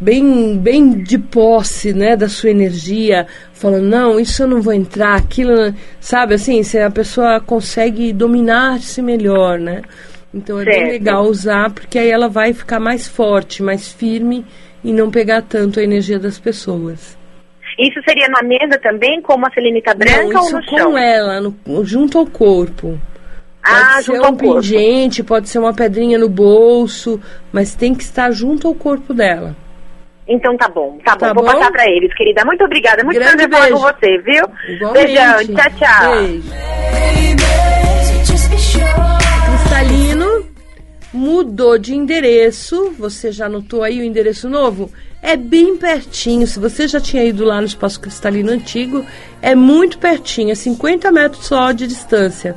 bem, 0.00 0.56
bem 0.58 1.02
de 1.02 1.18
posse 1.18 1.92
né, 1.92 2.14
da 2.14 2.28
sua 2.28 2.50
energia, 2.50 3.26
falando, 3.52 3.86
não, 3.86 4.20
isso 4.20 4.44
eu 4.44 4.46
não 4.46 4.60
vou 4.62 4.72
entrar, 4.72 5.16
aquilo, 5.16 5.56
não-" 5.56 5.74
sabe 5.98 6.34
assim, 6.34 6.62
se 6.62 6.78
a 6.78 6.90
pessoa 6.90 7.40
consegue 7.40 8.12
dominar-se 8.12 9.02
melhor, 9.02 9.58
né? 9.58 9.82
Então 10.36 10.60
é 10.60 10.64
bem 10.66 10.74
Certo. 10.74 10.90
legal 10.90 11.22
usar, 11.24 11.70
porque 11.70 11.98
aí 11.98 12.10
ela 12.10 12.28
vai 12.28 12.52
ficar 12.52 12.78
mais 12.78 13.08
forte, 13.08 13.62
mais 13.62 13.90
firme 13.90 14.44
e 14.84 14.92
não 14.92 15.10
pegar 15.10 15.40
tanto 15.40 15.80
a 15.80 15.82
energia 15.82 16.18
das 16.18 16.38
pessoas. 16.38 17.16
Isso 17.78 17.98
seria 18.06 18.28
na 18.28 18.42
mesa 18.46 18.78
também, 18.82 19.22
como 19.22 19.46
a 19.46 19.50
selenita 19.50 19.94
branca 19.94 20.16
não, 20.34 20.40
ou 20.40 20.46
isso 20.46 20.56
no 20.56 20.62
chão? 20.64 20.90
com 20.92 20.98
ela, 20.98 21.40
no- 21.40 21.84
junto 21.84 22.18
ao 22.18 22.26
corpo. 22.26 22.98
Ah, 23.62 23.92
pode 23.94 24.04
ser 24.04 24.12
um 24.12 24.22
corpo. 24.22 24.36
pingente, 24.60 25.22
pode 25.24 25.48
ser 25.48 25.58
uma 25.58 25.72
pedrinha 25.74 26.18
no 26.18 26.28
bolso, 26.28 27.18
mas 27.50 27.74
tem 27.74 27.94
que 27.94 28.02
estar 28.02 28.30
junto 28.30 28.68
ao 28.68 28.74
corpo 28.74 29.14
dela. 29.14 29.56
Então 30.28 30.56
tá 30.56 30.68
bom, 30.68 30.98
tá 31.04 31.12
bom, 31.14 31.18
Tá 31.20 31.32
vou 31.32 31.44
bom? 31.44 31.50
passar 31.52 31.70
pra 31.72 31.84
eles, 31.90 32.12
querida. 32.14 32.44
Muito 32.44 32.62
obrigada, 32.64 33.02
muito 33.04 33.18
Grande 33.18 33.48
prazer 33.48 33.50
falar 33.50 33.68
com 33.70 33.78
você, 33.98 34.18
viu? 34.18 34.44
Igualmente. 34.68 35.06
Beijão, 35.06 35.38
tchau, 35.56 35.70
tchau. 35.78 36.12
Beijo. 36.12 37.56
Cristalino 39.46 40.25
mudou 41.16 41.78
de 41.78 41.94
endereço. 41.94 42.92
Você 42.98 43.32
já 43.32 43.46
anotou 43.46 43.82
aí 43.82 44.00
o 44.00 44.04
endereço 44.04 44.48
novo? 44.48 44.92
É 45.22 45.36
bem 45.36 45.76
pertinho. 45.76 46.46
Se 46.46 46.58
você 46.58 46.86
já 46.86 47.00
tinha 47.00 47.24
ido 47.24 47.44
lá 47.44 47.60
no 47.60 47.66
Espaço 47.66 47.98
Cristalino 47.98 48.52
antigo, 48.52 49.04
é 49.40 49.54
muito 49.54 49.98
pertinho, 49.98 50.52
é 50.52 50.54
50 50.54 51.10
metros 51.10 51.46
só 51.46 51.72
de 51.72 51.86
distância. 51.86 52.54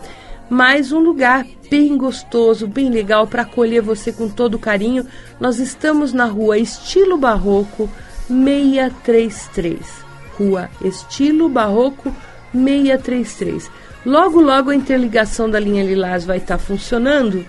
Mas 0.50 0.92
um 0.92 1.00
lugar 1.00 1.46
bem 1.70 1.96
gostoso, 1.98 2.68
bem 2.68 2.90
legal 2.90 3.26
para 3.28 3.44
acolher 3.44 3.82
você 3.82 4.12
com 4.12 4.28
todo 4.28 4.60
carinho. 4.60 5.06
Nós 5.40 5.60
estamos 5.60 6.12
na 6.12 6.26
rua 6.26 6.58
Estilo 6.58 7.18
Barroco 7.18 7.90
633. 8.28 9.80
Rua 10.38 10.70
Estilo 10.84 11.48
Barroco 11.48 12.14
633. 12.52 13.72
Logo, 14.06 14.42
logo 14.42 14.70
a 14.70 14.76
interligação 14.76 15.50
da 15.50 15.60
linha 15.60 15.84
Lilás 15.84 16.26
vai 16.26 16.38
estar 16.38 16.58
funcionando. 16.58 17.46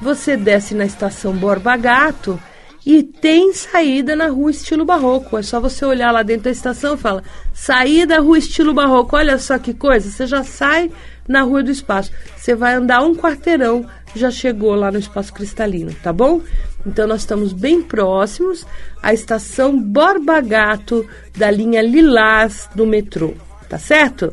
Você 0.00 0.36
desce 0.36 0.74
na 0.74 0.86
estação 0.86 1.32
Borba 1.34 1.76
Gato 1.76 2.40
e 2.86 3.02
tem 3.02 3.52
saída 3.52 4.14
na 4.14 4.28
rua 4.28 4.50
Estilo 4.50 4.84
Barroco. 4.84 5.36
É 5.36 5.42
só 5.42 5.60
você 5.60 5.84
olhar 5.84 6.12
lá 6.12 6.22
dentro 6.22 6.44
da 6.44 6.50
estação 6.50 6.94
e 6.94 6.98
fala: 6.98 7.22
saída 7.52 8.20
rua 8.20 8.38
Estilo 8.38 8.72
Barroco. 8.72 9.16
Olha 9.16 9.38
só 9.38 9.58
que 9.58 9.74
coisa, 9.74 10.10
você 10.10 10.26
já 10.26 10.42
sai 10.44 10.90
na 11.28 11.42
Rua 11.42 11.62
do 11.62 11.70
Espaço. 11.70 12.10
Você 12.36 12.54
vai 12.54 12.74
andar 12.74 13.02
um 13.02 13.14
quarteirão, 13.14 13.86
já 14.14 14.30
chegou 14.30 14.74
lá 14.74 14.90
no 14.90 14.98
Espaço 14.98 15.32
Cristalino, 15.34 15.94
tá 16.02 16.12
bom? 16.12 16.40
Então 16.86 17.06
nós 17.06 17.20
estamos 17.20 17.52
bem 17.52 17.82
próximos 17.82 18.64
à 19.02 19.12
estação 19.12 19.78
Borba 19.78 20.40
Gato 20.40 21.06
da 21.36 21.50
linha 21.50 21.82
Lilás 21.82 22.70
do 22.74 22.86
metrô, 22.86 23.34
tá 23.68 23.78
certo? 23.78 24.32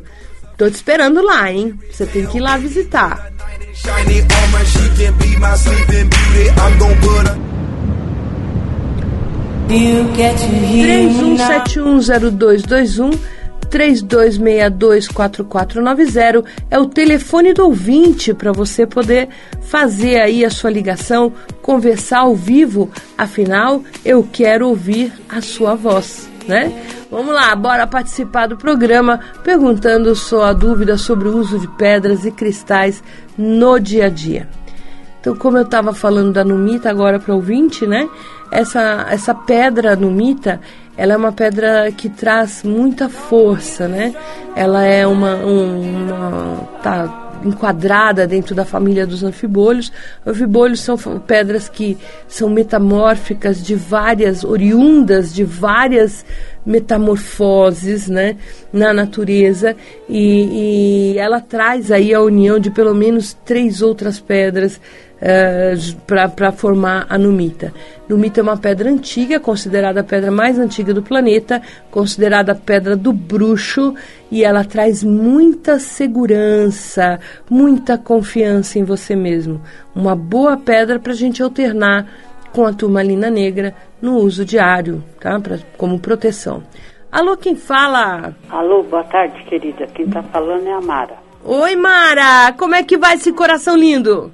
Tô 0.56 0.70
te 0.70 0.76
esperando 0.76 1.20
lá, 1.22 1.52
hein? 1.52 1.78
Você 1.90 2.06
tem 2.06 2.24
que 2.26 2.38
ir 2.38 2.40
lá 2.40 2.56
visitar. 2.56 3.30
Shiny 3.82 4.20
armor, 4.20 4.64
she 4.64 4.88
can 4.96 5.12
be 5.18 5.36
my 5.38 5.54
sleeping 5.56 6.08
beauty. 6.08 6.50
I'm 6.62 6.78
gon' 6.78 6.96
put 7.00 7.26
her. 7.28 7.36
You 9.68 10.06
get 10.16 10.38
to 10.38 10.46
hear 10.46 11.10
me 11.10 11.36
now. 11.36 11.64
31710221 11.64 13.18
32624490 13.66 16.44
é 16.70 16.78
o 16.78 16.86
telefone 16.86 17.52
do 17.52 17.64
ouvinte 17.64 18.32
para 18.32 18.52
você 18.52 18.86
poder 18.86 19.28
fazer 19.60 20.20
aí 20.20 20.44
a 20.44 20.50
sua 20.50 20.70
ligação, 20.70 21.32
conversar 21.62 22.20
ao 22.20 22.36
vivo. 22.36 22.88
Afinal, 23.18 23.82
eu 24.04 24.24
quero 24.32 24.68
ouvir 24.68 25.12
a 25.28 25.40
sua 25.40 25.74
voz, 25.74 26.28
né? 26.48 26.72
Vamos 27.10 27.34
lá, 27.34 27.54
bora 27.54 27.86
participar 27.86 28.46
do 28.46 28.56
programa 28.56 29.20
perguntando 29.42 30.14
sua 30.14 30.52
dúvida 30.52 30.96
sobre 30.96 31.28
o 31.28 31.36
uso 31.36 31.58
de 31.58 31.68
pedras 31.68 32.24
e 32.24 32.30
cristais 32.30 33.02
no 33.36 33.78
dia 33.78 34.06
a 34.06 34.08
dia. 34.08 34.48
Então, 35.20 35.34
como 35.34 35.56
eu 35.58 35.62
estava 35.64 35.92
falando 35.92 36.32
da 36.32 36.44
numita 36.44 36.88
agora 36.88 37.18
para 37.18 37.32
o 37.32 37.36
ouvinte, 37.36 37.86
né? 37.86 38.08
Essa, 38.50 39.06
essa 39.10 39.34
pedra 39.34 39.96
numita, 39.96 40.60
ela 40.96 41.14
é 41.14 41.16
uma 41.16 41.32
pedra 41.32 41.90
que 41.90 42.08
traz 42.08 42.62
muita 42.62 43.08
força, 43.08 43.88
né? 43.88 44.14
Ela 44.54 44.84
é 44.84 45.04
uma, 45.06 45.34
um- 45.34 46.06
uma 46.12 46.56
tá 46.82 47.25
enquadrada 47.44 48.26
dentro 48.26 48.54
da 48.54 48.64
família 48.64 49.06
dos 49.06 49.22
anfibólhos. 49.22 49.92
Anfibólhos 50.26 50.80
são 50.80 50.96
pedras 51.18 51.68
que 51.68 51.96
são 52.28 52.48
metamórficas 52.48 53.62
de 53.62 53.74
várias, 53.74 54.44
oriundas 54.44 55.34
de 55.34 55.44
várias 55.44 56.24
metamorfoses, 56.64 58.08
né, 58.08 58.36
na 58.72 58.92
natureza 58.92 59.76
e, 60.08 61.12
e 61.12 61.18
ela 61.18 61.40
traz 61.40 61.92
aí 61.92 62.12
a 62.12 62.20
união 62.20 62.58
de 62.58 62.70
pelo 62.70 62.94
menos 62.94 63.34
três 63.44 63.82
outras 63.82 64.18
pedras 64.18 64.80
para 66.06 66.52
formar 66.52 67.06
a 67.08 67.16
numita. 67.16 67.72
Numita 68.08 68.40
é 68.40 68.42
uma 68.42 68.56
pedra 68.56 68.90
antiga, 68.90 69.40
considerada 69.40 70.00
a 70.00 70.04
pedra 70.04 70.30
mais 70.30 70.58
antiga 70.58 70.92
do 70.92 71.02
planeta, 71.02 71.62
considerada 71.90 72.52
a 72.52 72.54
pedra 72.54 72.94
do 72.94 73.12
bruxo, 73.12 73.94
e 74.30 74.44
ela 74.44 74.64
traz 74.64 75.02
muita 75.04 75.78
segurança, 75.78 77.18
muita 77.50 77.96
confiança 77.98 78.78
em 78.78 78.84
você 78.84 79.14
mesmo. 79.16 79.60
Uma 79.94 80.14
boa 80.16 80.56
pedra 80.56 80.98
para 80.98 81.12
a 81.12 81.16
gente 81.16 81.42
alternar 81.42 82.06
com 82.52 82.66
a 82.66 82.72
turmalina 82.72 83.30
negra 83.30 83.74
no 84.00 84.16
uso 84.16 84.44
diário, 84.44 85.02
tá? 85.20 85.38
Pra, 85.40 85.58
como 85.76 85.98
proteção. 86.00 86.62
Alô, 87.10 87.36
quem 87.36 87.54
fala? 87.56 88.34
Alô, 88.50 88.82
boa 88.82 89.04
tarde, 89.04 89.42
querida. 89.44 89.86
Quem 89.88 90.08
tá 90.08 90.22
falando 90.24 90.66
é 90.66 90.72
a 90.72 90.80
Mara. 90.80 91.14
Oi, 91.44 91.76
Mara! 91.76 92.52
Como 92.58 92.74
é 92.74 92.82
que 92.82 92.98
vai 92.98 93.14
esse 93.14 93.32
coração 93.32 93.76
lindo? 93.76 94.32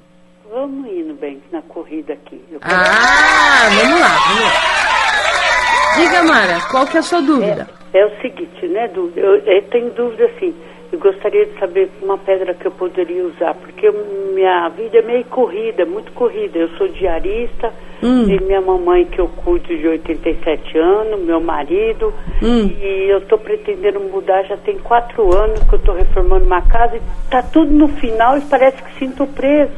Vamos 0.51 0.87
indo 0.91 1.13
bem 1.15 1.41
na 1.51 1.61
corrida 1.63 2.13
aqui. 2.13 2.41
Quero- 2.49 2.59
Ah, 2.63 3.69
vamos 3.69 3.99
lá, 3.99 4.17
vamos 4.27 4.43
lá. 4.43 5.95
Diga, 5.97 6.23
Mara, 6.23 6.59
qual 6.71 6.85
que 6.87 6.97
é 6.97 6.99
a 6.99 7.03
sua 7.03 7.21
dúvida? 7.21 7.67
É 7.93 8.05
o 8.05 8.11
seguinte, 8.21 8.67
né, 8.67 8.87
Du? 8.87 9.11
Eu, 9.15 9.35
eu 9.37 9.61
tenho 9.63 9.89
dúvida 9.91 10.25
assim. 10.25 10.53
Eu 10.91 10.99
gostaria 10.99 11.45
de 11.47 11.57
saber 11.59 11.89
uma 12.03 12.17
pedra 12.19 12.53
que 12.53 12.67
eu 12.67 12.71
poderia 12.71 13.25
usar, 13.25 13.55
porque 13.55 13.89
minha 14.35 14.69
vida 14.69 14.99
é 14.99 15.01
meio 15.01 15.23
corrida, 15.25 15.85
muito 15.85 16.11
corrida. 16.11 16.59
Eu 16.59 16.69
sou 16.77 16.87
diarista, 16.87 17.71
Hum. 18.03 18.29
e 18.29 18.39
minha 18.43 18.61
mamãe 18.61 19.05
que 19.05 19.17
eu 19.19 19.27
cuido 19.27 19.67
de 19.75 19.87
87 19.87 20.77
anos, 20.77 21.21
meu 21.21 21.39
marido, 21.41 22.13
Hum. 22.43 22.67
e 22.79 23.09
eu 23.09 23.21
tô 23.21 23.37
pretendendo 23.39 23.99
mudar 24.01 24.43
já 24.43 24.57
tem 24.57 24.77
quatro 24.79 25.33
anos 25.35 25.63
que 25.63 25.73
eu 25.73 25.79
tô 25.79 25.93
reformando 25.93 26.45
uma 26.45 26.61
casa 26.61 26.97
e 26.97 27.01
tá 27.31 27.41
tudo 27.41 27.71
no 27.71 27.87
final 27.87 28.37
e 28.37 28.41
parece 28.41 28.77
que 28.83 28.99
sinto 28.99 29.25
preso. 29.27 29.71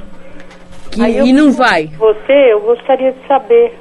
Que, 0.91 1.01
eu- 1.01 1.25
e 1.27 1.31
não 1.31 1.51
vai. 1.51 1.87
Você, 1.97 2.33
eu 2.51 2.59
gostaria 2.61 3.11
de 3.11 3.27
saber. 3.27 3.73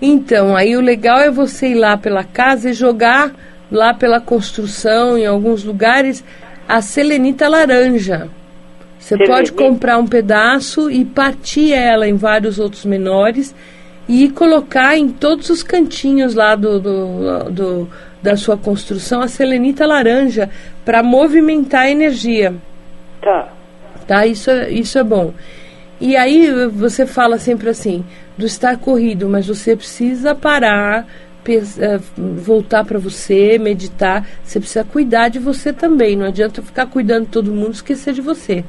Então, 0.00 0.54
aí 0.54 0.76
o 0.76 0.80
legal 0.80 1.18
é 1.18 1.30
você 1.30 1.68
ir 1.68 1.74
lá 1.74 1.96
pela 1.96 2.22
casa 2.22 2.70
e 2.70 2.72
jogar 2.72 3.32
lá 3.70 3.92
pela 3.94 4.20
construção, 4.20 5.16
em 5.18 5.26
alguns 5.26 5.64
lugares, 5.64 6.24
a 6.68 6.80
selenita 6.82 7.48
laranja. 7.48 8.28
Você 8.98 9.08
Selenita? 9.16 9.32
pode 9.32 9.52
comprar 9.52 9.98
um 9.98 10.06
pedaço 10.06 10.90
e 10.90 11.04
partir 11.04 11.72
ela 11.72 12.06
em 12.08 12.16
vários 12.16 12.58
outros 12.58 12.84
menores 12.84 13.54
e 14.08 14.28
colocar 14.30 14.96
em 14.96 15.08
todos 15.08 15.50
os 15.50 15.62
cantinhos 15.62 16.34
lá 16.34 16.54
do, 16.54 16.80
do- 16.80 17.50
do- 17.50 17.88
da 18.22 18.36
sua 18.36 18.56
construção 18.56 19.20
a 19.20 19.28
selenita 19.28 19.86
laranja 19.86 20.50
para 20.84 21.02
movimentar 21.02 21.82
a 21.82 21.90
energia 21.90 22.54
Tá. 23.22 23.48
tá? 24.06 24.26
Isso, 24.26 24.50
é- 24.50 24.70
isso 24.70 24.98
é 24.98 25.04
bom. 25.04 25.32
E 26.00 26.16
aí 26.16 26.50
você 26.68 27.06
fala 27.06 27.38
sempre 27.38 27.68
assim, 27.68 28.04
do 28.36 28.46
estar 28.46 28.76
corrido, 28.78 29.28
mas 29.28 29.46
você 29.46 29.76
precisa 29.76 30.34
parar, 30.34 31.06
voltar 32.36 32.84
para 32.84 32.98
você, 32.98 33.58
meditar. 33.58 34.26
Você 34.44 34.58
precisa 34.58 34.84
cuidar 34.84 35.28
de 35.28 35.38
você 35.38 35.72
também. 35.72 36.16
Não 36.16 36.26
adianta 36.26 36.62
ficar 36.62 36.86
cuidando 36.86 37.24
de 37.24 37.30
todo 37.30 37.50
mundo 37.50 37.68
e 37.68 37.76
esquecer 37.76 38.12
de 38.12 38.20
você, 38.20 38.64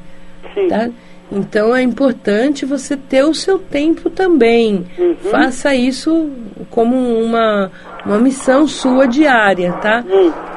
Sim. 0.54 0.68
tá? 0.68 0.90
Então 1.32 1.74
é 1.74 1.82
importante 1.82 2.66
você 2.66 2.96
ter 2.96 3.24
o 3.24 3.32
seu 3.32 3.58
tempo 3.58 4.10
também. 4.10 4.84
Faça 5.30 5.74
isso 5.74 6.28
como 6.70 6.96
uma 6.96 7.70
uma 8.04 8.18
missão 8.18 8.66
sua 8.66 9.06
diária, 9.06 9.72
tá? 9.74 10.04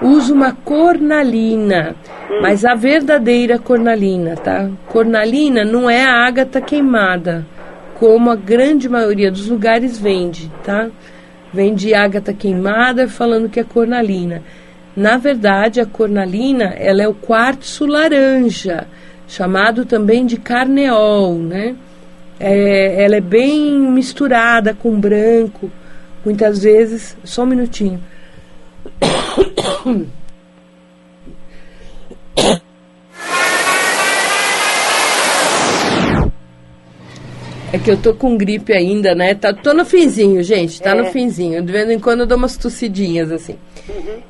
Usa 0.02 0.34
uma 0.34 0.54
cornalina, 0.54 1.96
mas 2.42 2.64
a 2.66 2.74
verdadeira 2.74 3.60
cornalina, 3.60 4.36
tá? 4.36 4.70
Cornalina 4.88 5.64
não 5.64 5.90
é 5.90 6.04
a 6.04 6.26
ágata 6.26 6.62
queimada, 6.62 7.46
como 7.96 8.32
a 8.32 8.36
grande 8.36 8.88
maioria 8.88 9.32
dos 9.32 9.48
lugares 9.48 10.00
vende, 10.00 10.50
tá? 10.64 10.90
Vende 11.54 11.94
ágata 11.94 12.34
queimada 12.34 13.08
falando 13.08 13.48
que 13.48 13.60
é 13.60 13.64
cornalina. 13.64 14.42
Na 14.96 15.18
verdade, 15.18 15.80
a 15.80 15.86
cornalina, 15.86 16.66
ela 16.78 17.04
é 17.04 17.08
o 17.08 17.14
quartzo 17.14 17.86
laranja, 17.86 18.88
chamado 19.28 19.86
também 19.86 20.26
de 20.26 20.38
carneol, 20.38 21.36
né? 21.36 21.76
É, 22.40 23.04
ela 23.04 23.16
é 23.16 23.22
bem 23.22 23.72
misturada 23.72 24.74
com 24.74 25.00
branco, 25.00 25.72
muitas 26.26 26.64
vezes. 26.64 27.16
Só 27.24 27.44
um 27.44 27.48
minutinho. 27.48 28.02
É 37.74 37.80
que 37.80 37.90
eu 37.90 37.98
tô 37.98 38.14
com 38.14 38.38
gripe 38.38 38.72
ainda, 38.72 39.16
né? 39.16 39.34
Tá, 39.34 39.52
tô 39.52 39.74
no 39.74 39.84
finzinho, 39.84 40.44
gente. 40.44 40.80
Tá 40.80 40.94
no 40.94 41.06
finzinho. 41.06 41.60
De 41.64 41.72
vez 41.72 41.90
em 41.90 41.98
quando 42.00 42.20
eu 42.22 42.26
dou 42.28 42.38
umas 42.38 42.56
tossidinhas, 42.56 43.32
assim. 43.32 43.58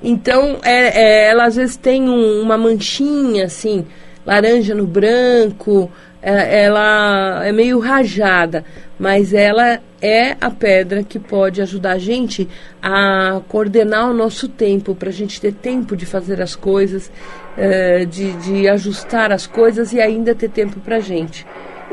Então, 0.01 0.59
é, 0.63 1.01
é, 1.25 1.29
ela 1.29 1.43
às 1.45 1.57
vezes 1.57 1.75
tem 1.75 2.07
um- 2.09 2.41
uma 2.41 2.57
manchinha, 2.57 3.45
assim, 3.45 3.85
laranja 4.25 4.73
no 4.73 4.87
branco. 4.87 5.91
é, 6.25 6.63
ela 6.63 7.41
é 7.45 7.51
meio 7.51 7.79
rajada. 7.79 8.63
Mas 8.97 9.33
ela 9.33 9.81
é 10.01 10.37
a 10.39 10.49
pedra 10.49 11.03
que 11.03 11.19
pode 11.19 11.61
ajudar 11.61 11.91
a 11.91 11.97
gente 11.97 12.47
a 12.81 13.41
coordenar 13.49 14.09
o 14.09 14.13
nosso 14.13 14.47
tempo, 14.47 14.95
para 14.95 15.09
a 15.09 15.11
gente 15.11 15.41
ter 15.41 15.51
tempo 15.53 15.97
de 15.97 16.05
fazer 16.05 16.41
as 16.41 16.55
coisas, 16.55 17.11
é, 17.57 18.05
de, 18.05 18.31
de 18.37 18.69
ajustar 18.69 19.33
as 19.33 19.45
coisas 19.45 19.91
e 19.91 19.99
ainda 19.99 20.33
ter 20.33 20.49
tempo 20.49 20.79
pra 20.79 21.01
gente. 21.01 21.45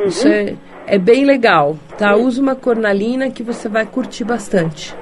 Isso 0.07 0.27
é, 0.29 0.55
é 0.87 0.99
bem 0.99 1.25
legal, 1.25 1.77
tá? 1.99 2.17
Usa 2.17 2.41
uma 2.41 2.55
cornalina 2.55 3.31
que 3.31 3.43
você 3.43 3.69
vai 3.69 3.85
curtir 3.87 4.25
bastante. 4.25 4.95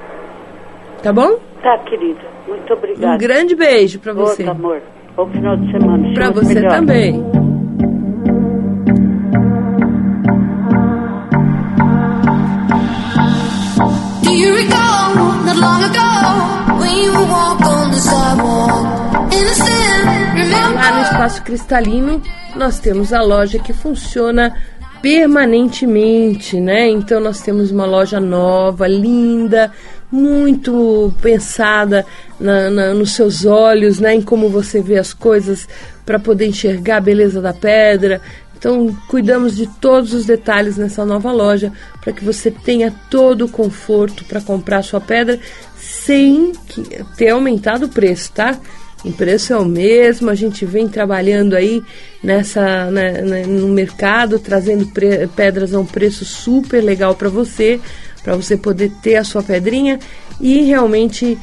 Tá 1.03 1.13
bom? 1.13 1.39
Tá, 1.63 1.79
querida. 1.89 2.21
Muito 2.49 2.73
obrigada. 2.73 3.15
Um 3.15 3.19
grande 3.19 3.55
beijo 3.55 4.01
pra 4.01 4.13
você. 4.13 4.43
Outro, 4.43 4.51
amor. 4.51 4.83
Bom 5.17 5.29
final 5.31 5.57
de 5.57 5.71
semana. 5.71 6.15
Pra 6.15 6.27
Chuva 6.27 6.43
você 6.43 6.55
melhor. 6.55 6.71
também. 6.71 7.23
Do 14.23 14.33
you 14.33 14.55
recall 14.55 15.15
not 15.45 15.57
long 15.57 15.83
ago 15.85 16.79
when 16.81 16.93
you 17.05 17.13
would 17.13 17.29
walk 17.31 17.61
on 17.63 17.91
the 17.91 17.99
sidewalk? 17.99 19.33
Innocent, 19.33 20.35
remember? 20.35 20.75
Lá 20.75 20.91
no 20.93 21.03
Espaço 21.03 21.43
Cristalino, 21.45 22.21
nós 22.57 22.79
temos 22.81 23.13
a 23.13 23.23
loja 23.23 23.59
que 23.59 23.73
funciona 23.73 24.55
permanentemente, 25.03 26.61
né? 26.61 26.89
Então 26.89 27.21
nós 27.21 27.41
temos 27.41 27.71
uma 27.71 27.87
loja 27.87 28.21
nova, 28.21 28.87
linda, 28.87 29.73
muito 30.11 31.13
pensada 31.21 32.05
na, 32.41 32.71
na- 32.71 32.95
nos 32.95 33.15
seus 33.15 33.45
olhos, 33.45 33.99
né? 34.01 34.15
Em 34.15 34.23
como 34.23 34.49
você 34.49 34.81
vê 34.81 34.99
as 34.99 35.13
coisas 35.13 35.69
para 36.05 36.19
poder 36.19 36.47
enxergar 36.47 36.97
a 36.97 37.01
beleza 37.01 37.41
da 37.41 37.53
pedra. 37.53 38.21
Então 38.57 38.95
cuidamos 39.09 39.57
de 39.57 39.67
todos 39.81 40.13
os 40.13 40.27
detalhes 40.27 40.77
nessa 40.77 41.05
nova 41.05 41.31
loja 41.31 41.73
para 42.01 42.13
que 42.13 42.25
você 42.25 42.51
tenha 42.51 42.93
todo 43.09 43.45
o 43.45 43.49
conforto 43.49 44.25
para 44.25 44.41
comprar 44.41 44.83
sua 44.83 45.01
pedra 45.01 45.39
sem 45.77 46.53
ter 47.17 47.29
aumentado 47.29 47.87
o 47.87 47.89
preço, 47.89 48.33
tá? 48.33 48.59
O 49.05 49.13
preço 49.13 49.53
é 49.53 49.57
o 49.57 49.65
mesmo, 49.65 50.29
a 50.29 50.35
gente 50.35 50.67
vem 50.67 50.89
trabalhando 50.89 51.55
aí 51.55 51.83
nessa 52.23 52.91
né, 52.91 53.23
né, 53.23 53.47
no 53.47 53.69
mercado, 53.69 54.39
trazendo 54.41 54.91
pedras 55.37 55.73
a 55.73 55.79
um 55.79 55.87
preço 55.87 56.25
super 56.25 56.83
legal 56.83 57.15
para 57.15 57.29
você, 57.29 57.79
para 58.25 58.35
você 58.35 58.57
poder 58.57 58.91
ter 59.01 59.17
a 59.17 59.25
sua 59.25 59.43
pedrinha 59.43 60.01
e 60.41 60.63
realmente 60.63 61.39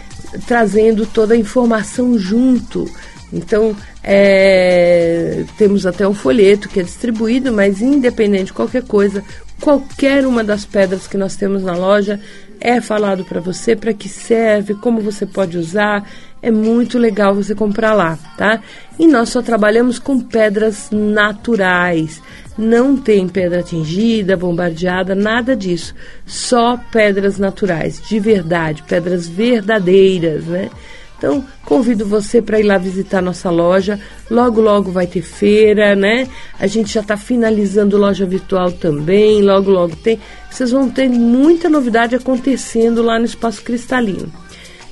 trazendo 0.46 1.06
toda 1.06 1.34
a 1.34 1.38
informação 1.38 2.18
junto. 2.20 2.90
Então, 3.32 3.76
é, 4.04 5.44
temos 5.58 5.86
até 5.86 6.08
um 6.08 6.14
folheto 6.14 6.70
que 6.70 6.80
é 6.80 6.84
distribuído, 6.84 7.52
mas 7.52 7.82
independente 7.82 8.46
de 8.46 8.54
qualquer 8.54 8.84
coisa, 8.84 9.24
qualquer 9.60 10.26
uma 10.26 10.44
das 10.44 10.66
pedras 10.66 11.08
que 11.08 11.18
nós 11.18 11.36
temos 11.36 11.64
na 11.64 11.74
loja 11.74 12.20
é 12.60 12.80
falado 12.80 13.26
para 13.26 13.40
você 13.40 13.76
para 13.76 13.94
que 13.94 14.08
serve, 14.08 14.76
como 14.76 15.02
você 15.02 15.26
pode 15.26 15.58
usar. 15.58 16.08
É 16.42 16.52
muito 16.52 16.98
legal 16.98 17.34
você 17.34 17.56
comprar 17.56 17.94
lá, 17.94 18.18
tá? 18.38 18.62
E 19.00 19.08
nós 19.08 19.30
só 19.30 19.42
trabalhamos 19.42 19.98
com 19.98 20.20
pedras 20.20 20.90
naturais. 20.92 22.22
Não 22.58 22.96
tem 22.96 23.28
pedra 23.28 23.64
tingida, 23.64 24.38
bombardeada, 24.38 25.14
nada 25.14 25.56
disso. 25.56 25.94
Só 26.26 26.80
pedras 26.92 27.38
naturais, 27.38 28.02
de 28.08 28.20
verdade, 28.20 28.84
pedras 28.84 29.28
verdadeiras, 29.28 30.46
né? 30.46 30.70
Então, 31.18 31.44
convido 31.64 32.06
você 32.06 32.42
para 32.42 32.60
ir 32.60 32.64
lá 32.64 32.78
visitar 32.78 33.22
nossa 33.22 33.50
loja. 33.50 34.00
Logo, 34.30 34.62
logo 34.62 34.92
vai 34.92 35.08
ter 35.08 35.22
feira, 35.22 35.96
né? 35.96 36.28
A 36.60 36.68
gente 36.68 36.94
já 36.94 37.02
está 37.02 37.18
finalizando 37.18 37.98
loja 37.98 38.26
virtual 38.26 38.72
também. 38.72 39.42
Logo, 39.42 39.72
logo 39.72 39.96
tem. 39.96 40.20
Vocês 40.50 40.72
vão 40.72 40.90
ter 40.90 41.10
muita 41.10 41.70
novidade 41.70 42.16
acontecendo 42.16 43.02
lá 43.02 43.18
no 43.18 43.26
Espaço 43.26 43.64
Cristalino. 43.64 44.32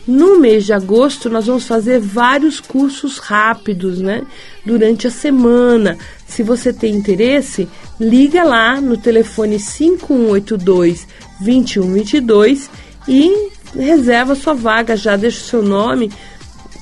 No 0.06 0.38
mês 0.38 0.66
de 0.66 0.74
agosto, 0.74 1.30
nós 1.30 1.48
vamos 1.48 1.66
fazer 1.66 2.00
vários 2.00 2.60
cursos 2.60 3.20
rápidos, 3.20 4.02
né? 4.02 4.24
Durante 4.66 5.08
a 5.08 5.12
semana. 5.12 5.98
Se 6.28 6.44
você 6.44 6.74
tem 6.74 6.94
interesse, 6.94 7.70
liga 8.00 8.44
lá 8.44 8.82
no 8.82 8.98
telefone 8.98 9.60
5182 9.60 11.08
2122 11.40 12.70
e 13.08 13.50
reserva 13.76 14.36
sua 14.36 14.54
vaga, 14.54 14.96
já 14.96 15.16
deixa 15.16 15.40
o 15.40 15.48
seu 15.48 15.62
nome, 15.64 16.12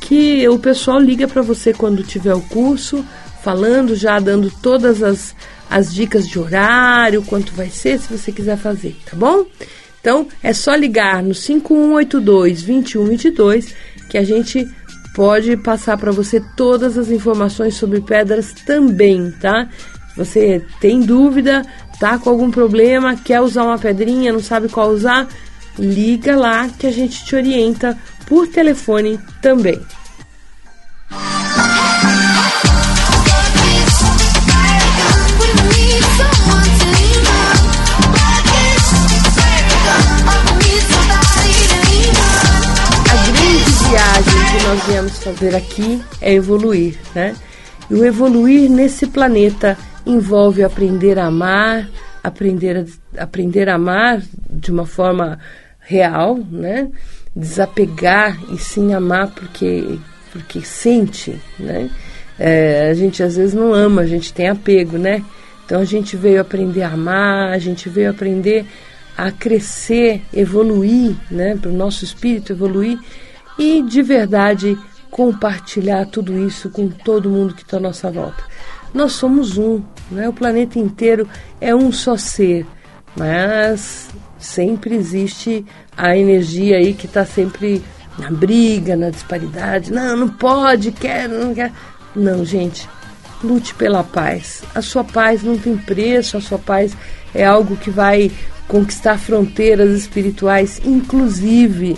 que 0.02 0.48
o 0.50 0.58
pessoal 0.58 1.00
liga 1.00 1.28
para 1.28 1.42
você 1.42 1.74
quando 1.74 2.04
tiver 2.04 2.34
o 2.34 2.42
curso, 2.42 3.06
falando, 3.44 3.96
já 3.96 4.20
dando 4.20 4.52
todas 4.62 5.02
as, 5.02 5.36
as 5.70 5.94
dicas 5.94 6.28
de 6.28 6.40
horário, 6.40 7.24
quanto 7.24 7.54
vai 7.54 7.70
ser, 7.70 8.00
se 8.00 8.12
você 8.12 8.32
quiser 8.32 8.58
fazer, 8.58 8.98
tá 9.06 9.16
bom? 9.16 9.46
Então, 10.02 10.28
é 10.42 10.52
só 10.52 10.76
ligar 10.76 11.24
no 11.24 11.34
5182 11.34 12.64
2122 12.64 13.74
que 14.10 14.18
a 14.18 14.24
gente 14.24 14.68
pode 15.16 15.56
passar 15.58 15.98
para 15.98 16.12
você 16.12 16.42
todas 16.58 16.98
as 16.98 17.10
informações 17.10 17.76
sobre 17.76 18.02
pedras 18.02 18.54
também, 18.66 19.32
tá? 19.40 19.70
Você 20.18 20.66
tem 20.80 21.00
dúvida, 21.00 21.64
tá 22.00 22.18
com 22.18 22.30
algum 22.30 22.52
problema, 22.52 23.16
quer 23.16 23.42
usar 23.42 23.64
uma 23.64 23.78
pedrinha, 23.78 24.34
não 24.34 24.42
sabe 24.42 24.68
qual 24.68 24.90
usar, 24.90 25.28
liga 25.78 26.36
lá 26.36 26.68
que 26.68 26.88
a 26.88 26.92
gente 26.92 27.24
te 27.24 27.36
orienta 27.36 27.98
por 28.26 28.48
telefone 28.48 29.20
também. 29.42 29.80
Viemos 45.12 45.24
fazer 45.24 45.56
aqui 45.56 46.02
é 46.22 46.34
evoluir, 46.34 46.98
né? 47.14 47.36
E 47.90 47.94
o 47.94 48.06
evoluir 48.06 48.70
nesse 48.70 49.08
planeta 49.08 49.78
envolve 50.06 50.64
aprender 50.64 51.20
a 51.20 51.26
amar, 51.26 51.90
aprender 52.24 52.78
a, 53.18 53.24
aprender 53.24 53.68
a 53.68 53.76
amar 53.76 54.22
de 54.50 54.72
uma 54.72 54.86
forma 54.86 55.38
real, 55.80 56.40
né? 56.50 56.90
Desapegar 57.36 58.38
e 58.52 58.58
sim 58.58 58.94
amar 58.94 59.32
porque 59.32 60.00
porque 60.32 60.62
sente, 60.62 61.38
né? 61.60 61.90
É, 62.40 62.90
a 62.90 62.94
gente 62.94 63.22
às 63.22 63.36
vezes 63.36 63.54
não 63.54 63.74
ama, 63.74 64.02
a 64.02 64.08
gente 64.08 64.34
tem 64.34 64.48
apego, 64.48 64.98
né? 64.98 65.24
Então 65.66 65.82
a 65.82 65.86
gente 65.86 66.16
veio 66.16 66.40
aprender 66.40 66.84
a 66.84 66.92
amar, 66.92 67.52
a 67.52 67.58
gente 67.58 67.90
veio 67.90 68.10
aprender 68.10 68.66
a 69.18 69.30
crescer, 69.32 70.22
evoluir, 70.34 71.16
né? 71.30 71.58
Para 71.62 71.70
o 71.70 71.74
nosso 71.74 72.06
espírito 72.06 72.54
evoluir 72.54 72.98
e 73.58 73.82
de 73.84 74.02
verdade 74.02 74.78
compartilhar 75.12 76.06
tudo 76.06 76.40
isso 76.40 76.70
com 76.70 76.88
todo 76.88 77.30
mundo 77.30 77.54
que 77.54 77.62
está 77.62 77.78
à 77.78 77.82
nossa 77.82 78.10
volta. 78.10 78.44
Nós 78.94 79.12
somos 79.12 79.58
um, 79.58 79.82
né? 80.10 80.28
O 80.28 80.34
planeta 80.34 80.80
inteiro 80.80 81.28
é 81.60 81.76
um 81.76 81.92
só 81.92 82.18
ser, 82.18 82.66
mas 83.16 84.10
sempre 84.40 84.96
existe 84.96 85.66
a 85.96 86.18
energia 86.18 86.78
aí 86.78 86.94
que 86.94 87.06
está 87.06 87.26
sempre 87.26 87.84
na 88.18 88.32
briga, 88.32 88.96
na 88.96 89.10
disparidade. 89.10 89.92
Não, 89.92 90.16
não 90.16 90.30
pode, 90.30 90.92
quer, 90.92 91.30
não 91.30 91.54
quer. 91.54 91.72
Não, 92.16 92.44
gente, 92.44 92.90
lute 93.44 93.74
pela 93.76 94.04
paz. 94.04 94.64
A 94.74 94.82
sua 94.82 95.04
paz 95.04 95.44
não 95.44 95.58
tem 95.58 95.78
preço, 95.78 96.38
a 96.38 96.42
sua 96.42 96.58
paz 96.58 96.96
é 97.34 97.46
algo 97.46 97.78
que 97.78 97.90
vai 97.90 98.32
conquistar 98.68 99.18
fronteiras 99.18 99.90
espirituais, 99.92 100.82
inclusive 100.86 101.98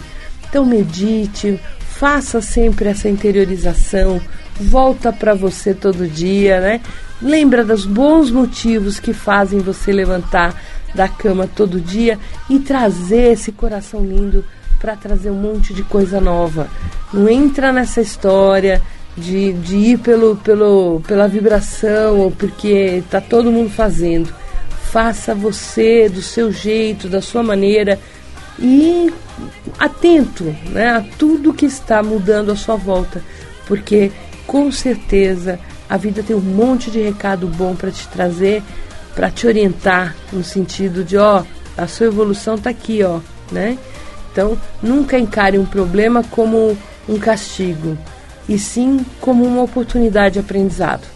Então 0.49 0.65
medite, 0.65 1.59
faça 2.03 2.41
sempre 2.41 2.89
essa 2.89 3.07
interiorização, 3.07 4.19
volta 4.59 5.13
para 5.13 5.33
você 5.33 5.73
todo 5.73 6.05
dia, 6.05 6.59
né? 6.59 6.81
Lembra 7.21 7.63
dos 7.63 7.85
bons 7.85 8.29
motivos 8.29 8.99
que 8.99 9.13
fazem 9.13 9.59
você 9.59 9.93
levantar 9.93 10.53
da 10.93 11.07
cama 11.07 11.47
todo 11.47 11.79
dia 11.79 12.19
e 12.49 12.59
trazer 12.59 13.31
esse 13.31 13.53
coração 13.53 14.01
lindo 14.01 14.43
para 14.81 14.97
trazer 14.97 15.31
um 15.31 15.39
monte 15.39 15.73
de 15.73 15.81
coisa 15.81 16.19
nova. 16.19 16.67
Não 17.13 17.29
entra 17.29 17.71
nessa 17.71 18.01
história 18.01 18.81
de, 19.15 19.53
de 19.53 19.77
ir 19.77 19.99
pelo, 19.99 20.35
pelo, 20.35 21.01
pela 21.07 21.25
vibração 21.25 22.19
ou 22.19 22.31
porque 22.31 23.01
está 23.01 23.21
todo 23.21 23.49
mundo 23.49 23.69
fazendo. 23.69 24.29
Faça 24.91 25.33
você 25.33 26.09
do 26.09 26.21
seu 26.21 26.51
jeito, 26.51 27.07
da 27.07 27.21
sua 27.21 27.43
maneira 27.43 27.97
e 28.59 29.11
atento 29.79 30.43
né, 30.69 30.89
a 30.89 31.01
tudo 31.17 31.53
que 31.53 31.65
está 31.65 32.03
mudando 32.03 32.51
à 32.51 32.55
sua 32.55 32.75
volta, 32.75 33.21
porque 33.65 34.11
com 34.45 34.71
certeza 34.71 35.59
a 35.89 35.97
vida 35.97 36.23
tem 36.23 36.35
um 36.35 36.41
monte 36.41 36.91
de 36.91 37.01
recado 37.01 37.47
bom 37.47 37.75
para 37.75 37.91
te 37.91 38.07
trazer, 38.07 38.61
para 39.15 39.29
te 39.29 39.47
orientar 39.47 40.15
no 40.31 40.43
sentido 40.43 41.03
de 41.03 41.17
ó, 41.17 41.43
a 41.77 41.87
sua 41.87 42.07
evolução 42.07 42.55
está 42.55 42.69
aqui, 42.69 43.03
ó, 43.03 43.19
né? 43.51 43.77
Então, 44.31 44.57
nunca 44.81 45.17
encare 45.17 45.59
um 45.59 45.65
problema 45.65 46.23
como 46.23 46.75
um 47.07 47.19
castigo, 47.19 47.97
e 48.49 48.57
sim 48.57 49.05
como 49.21 49.45
uma 49.45 49.61
oportunidade 49.61 50.33
de 50.33 50.39
aprendizado. 50.39 51.07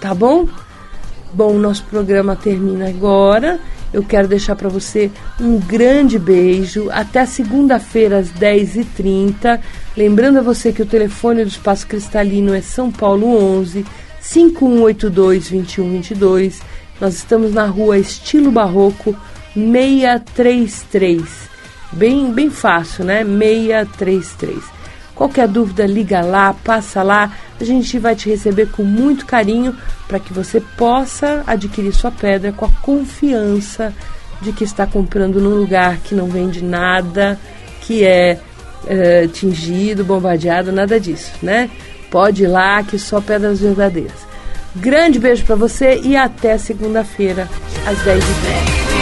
Tá 0.00 0.14
bom? 0.14 0.48
Bom, 1.32 1.54
nosso 1.54 1.84
programa 1.84 2.34
termina 2.34 2.88
agora. 2.88 3.60
Eu 3.92 4.02
quero 4.02 4.26
deixar 4.26 4.56
para 4.56 4.68
você 4.68 5.10
um 5.40 5.58
grande 5.58 6.18
beijo. 6.18 6.88
Até 6.90 7.26
segunda-feira, 7.26 8.18
às 8.18 8.32
10h30. 8.32 9.60
Lembrando 9.96 10.38
a 10.38 10.42
você 10.42 10.72
que 10.72 10.82
o 10.82 10.86
telefone 10.86 11.44
do 11.44 11.48
Espaço 11.48 11.86
Cristalino 11.86 12.54
é 12.54 12.60
São 12.60 12.90
Paulo 12.90 13.26
11 13.58 13.84
5182 14.20 15.50
2122. 15.50 16.60
Nós 17.00 17.14
estamos 17.14 17.52
na 17.52 17.66
rua 17.66 17.98
Estilo 17.98 18.50
Barroco 18.50 19.14
633 19.54 21.52
Bem, 21.92 22.32
bem 22.32 22.48
fácil, 22.48 23.04
né? 23.04 23.22
633. 23.22 24.81
Qualquer 25.14 25.46
dúvida, 25.46 25.86
liga 25.86 26.20
lá, 26.20 26.54
passa 26.64 27.02
lá. 27.02 27.32
A 27.60 27.64
gente 27.64 27.98
vai 27.98 28.16
te 28.16 28.28
receber 28.28 28.70
com 28.70 28.82
muito 28.82 29.26
carinho 29.26 29.76
para 30.08 30.18
que 30.18 30.32
você 30.32 30.60
possa 30.60 31.42
adquirir 31.46 31.92
sua 31.92 32.10
pedra 32.10 32.52
com 32.52 32.64
a 32.64 32.70
confiança 32.80 33.94
de 34.40 34.52
que 34.52 34.64
está 34.64 34.86
comprando 34.86 35.40
num 35.40 35.54
lugar 35.54 35.98
que 35.98 36.14
não 36.14 36.26
vende 36.26 36.62
nada, 36.64 37.38
que 37.82 38.04
é, 38.04 38.38
é 38.86 39.26
tingido, 39.28 40.04
bombardeado, 40.04 40.72
nada 40.72 40.98
disso, 40.98 41.32
né? 41.42 41.70
Pode 42.10 42.44
ir 42.44 42.48
lá 42.48 42.82
que 42.82 42.98
só 42.98 43.20
pedras 43.20 43.60
verdadeiras. 43.60 44.26
Grande 44.74 45.18
beijo 45.18 45.44
para 45.44 45.54
você 45.54 46.00
e 46.02 46.16
até 46.16 46.58
segunda-feira, 46.58 47.48
às 47.86 47.98
10h10. 47.98 49.01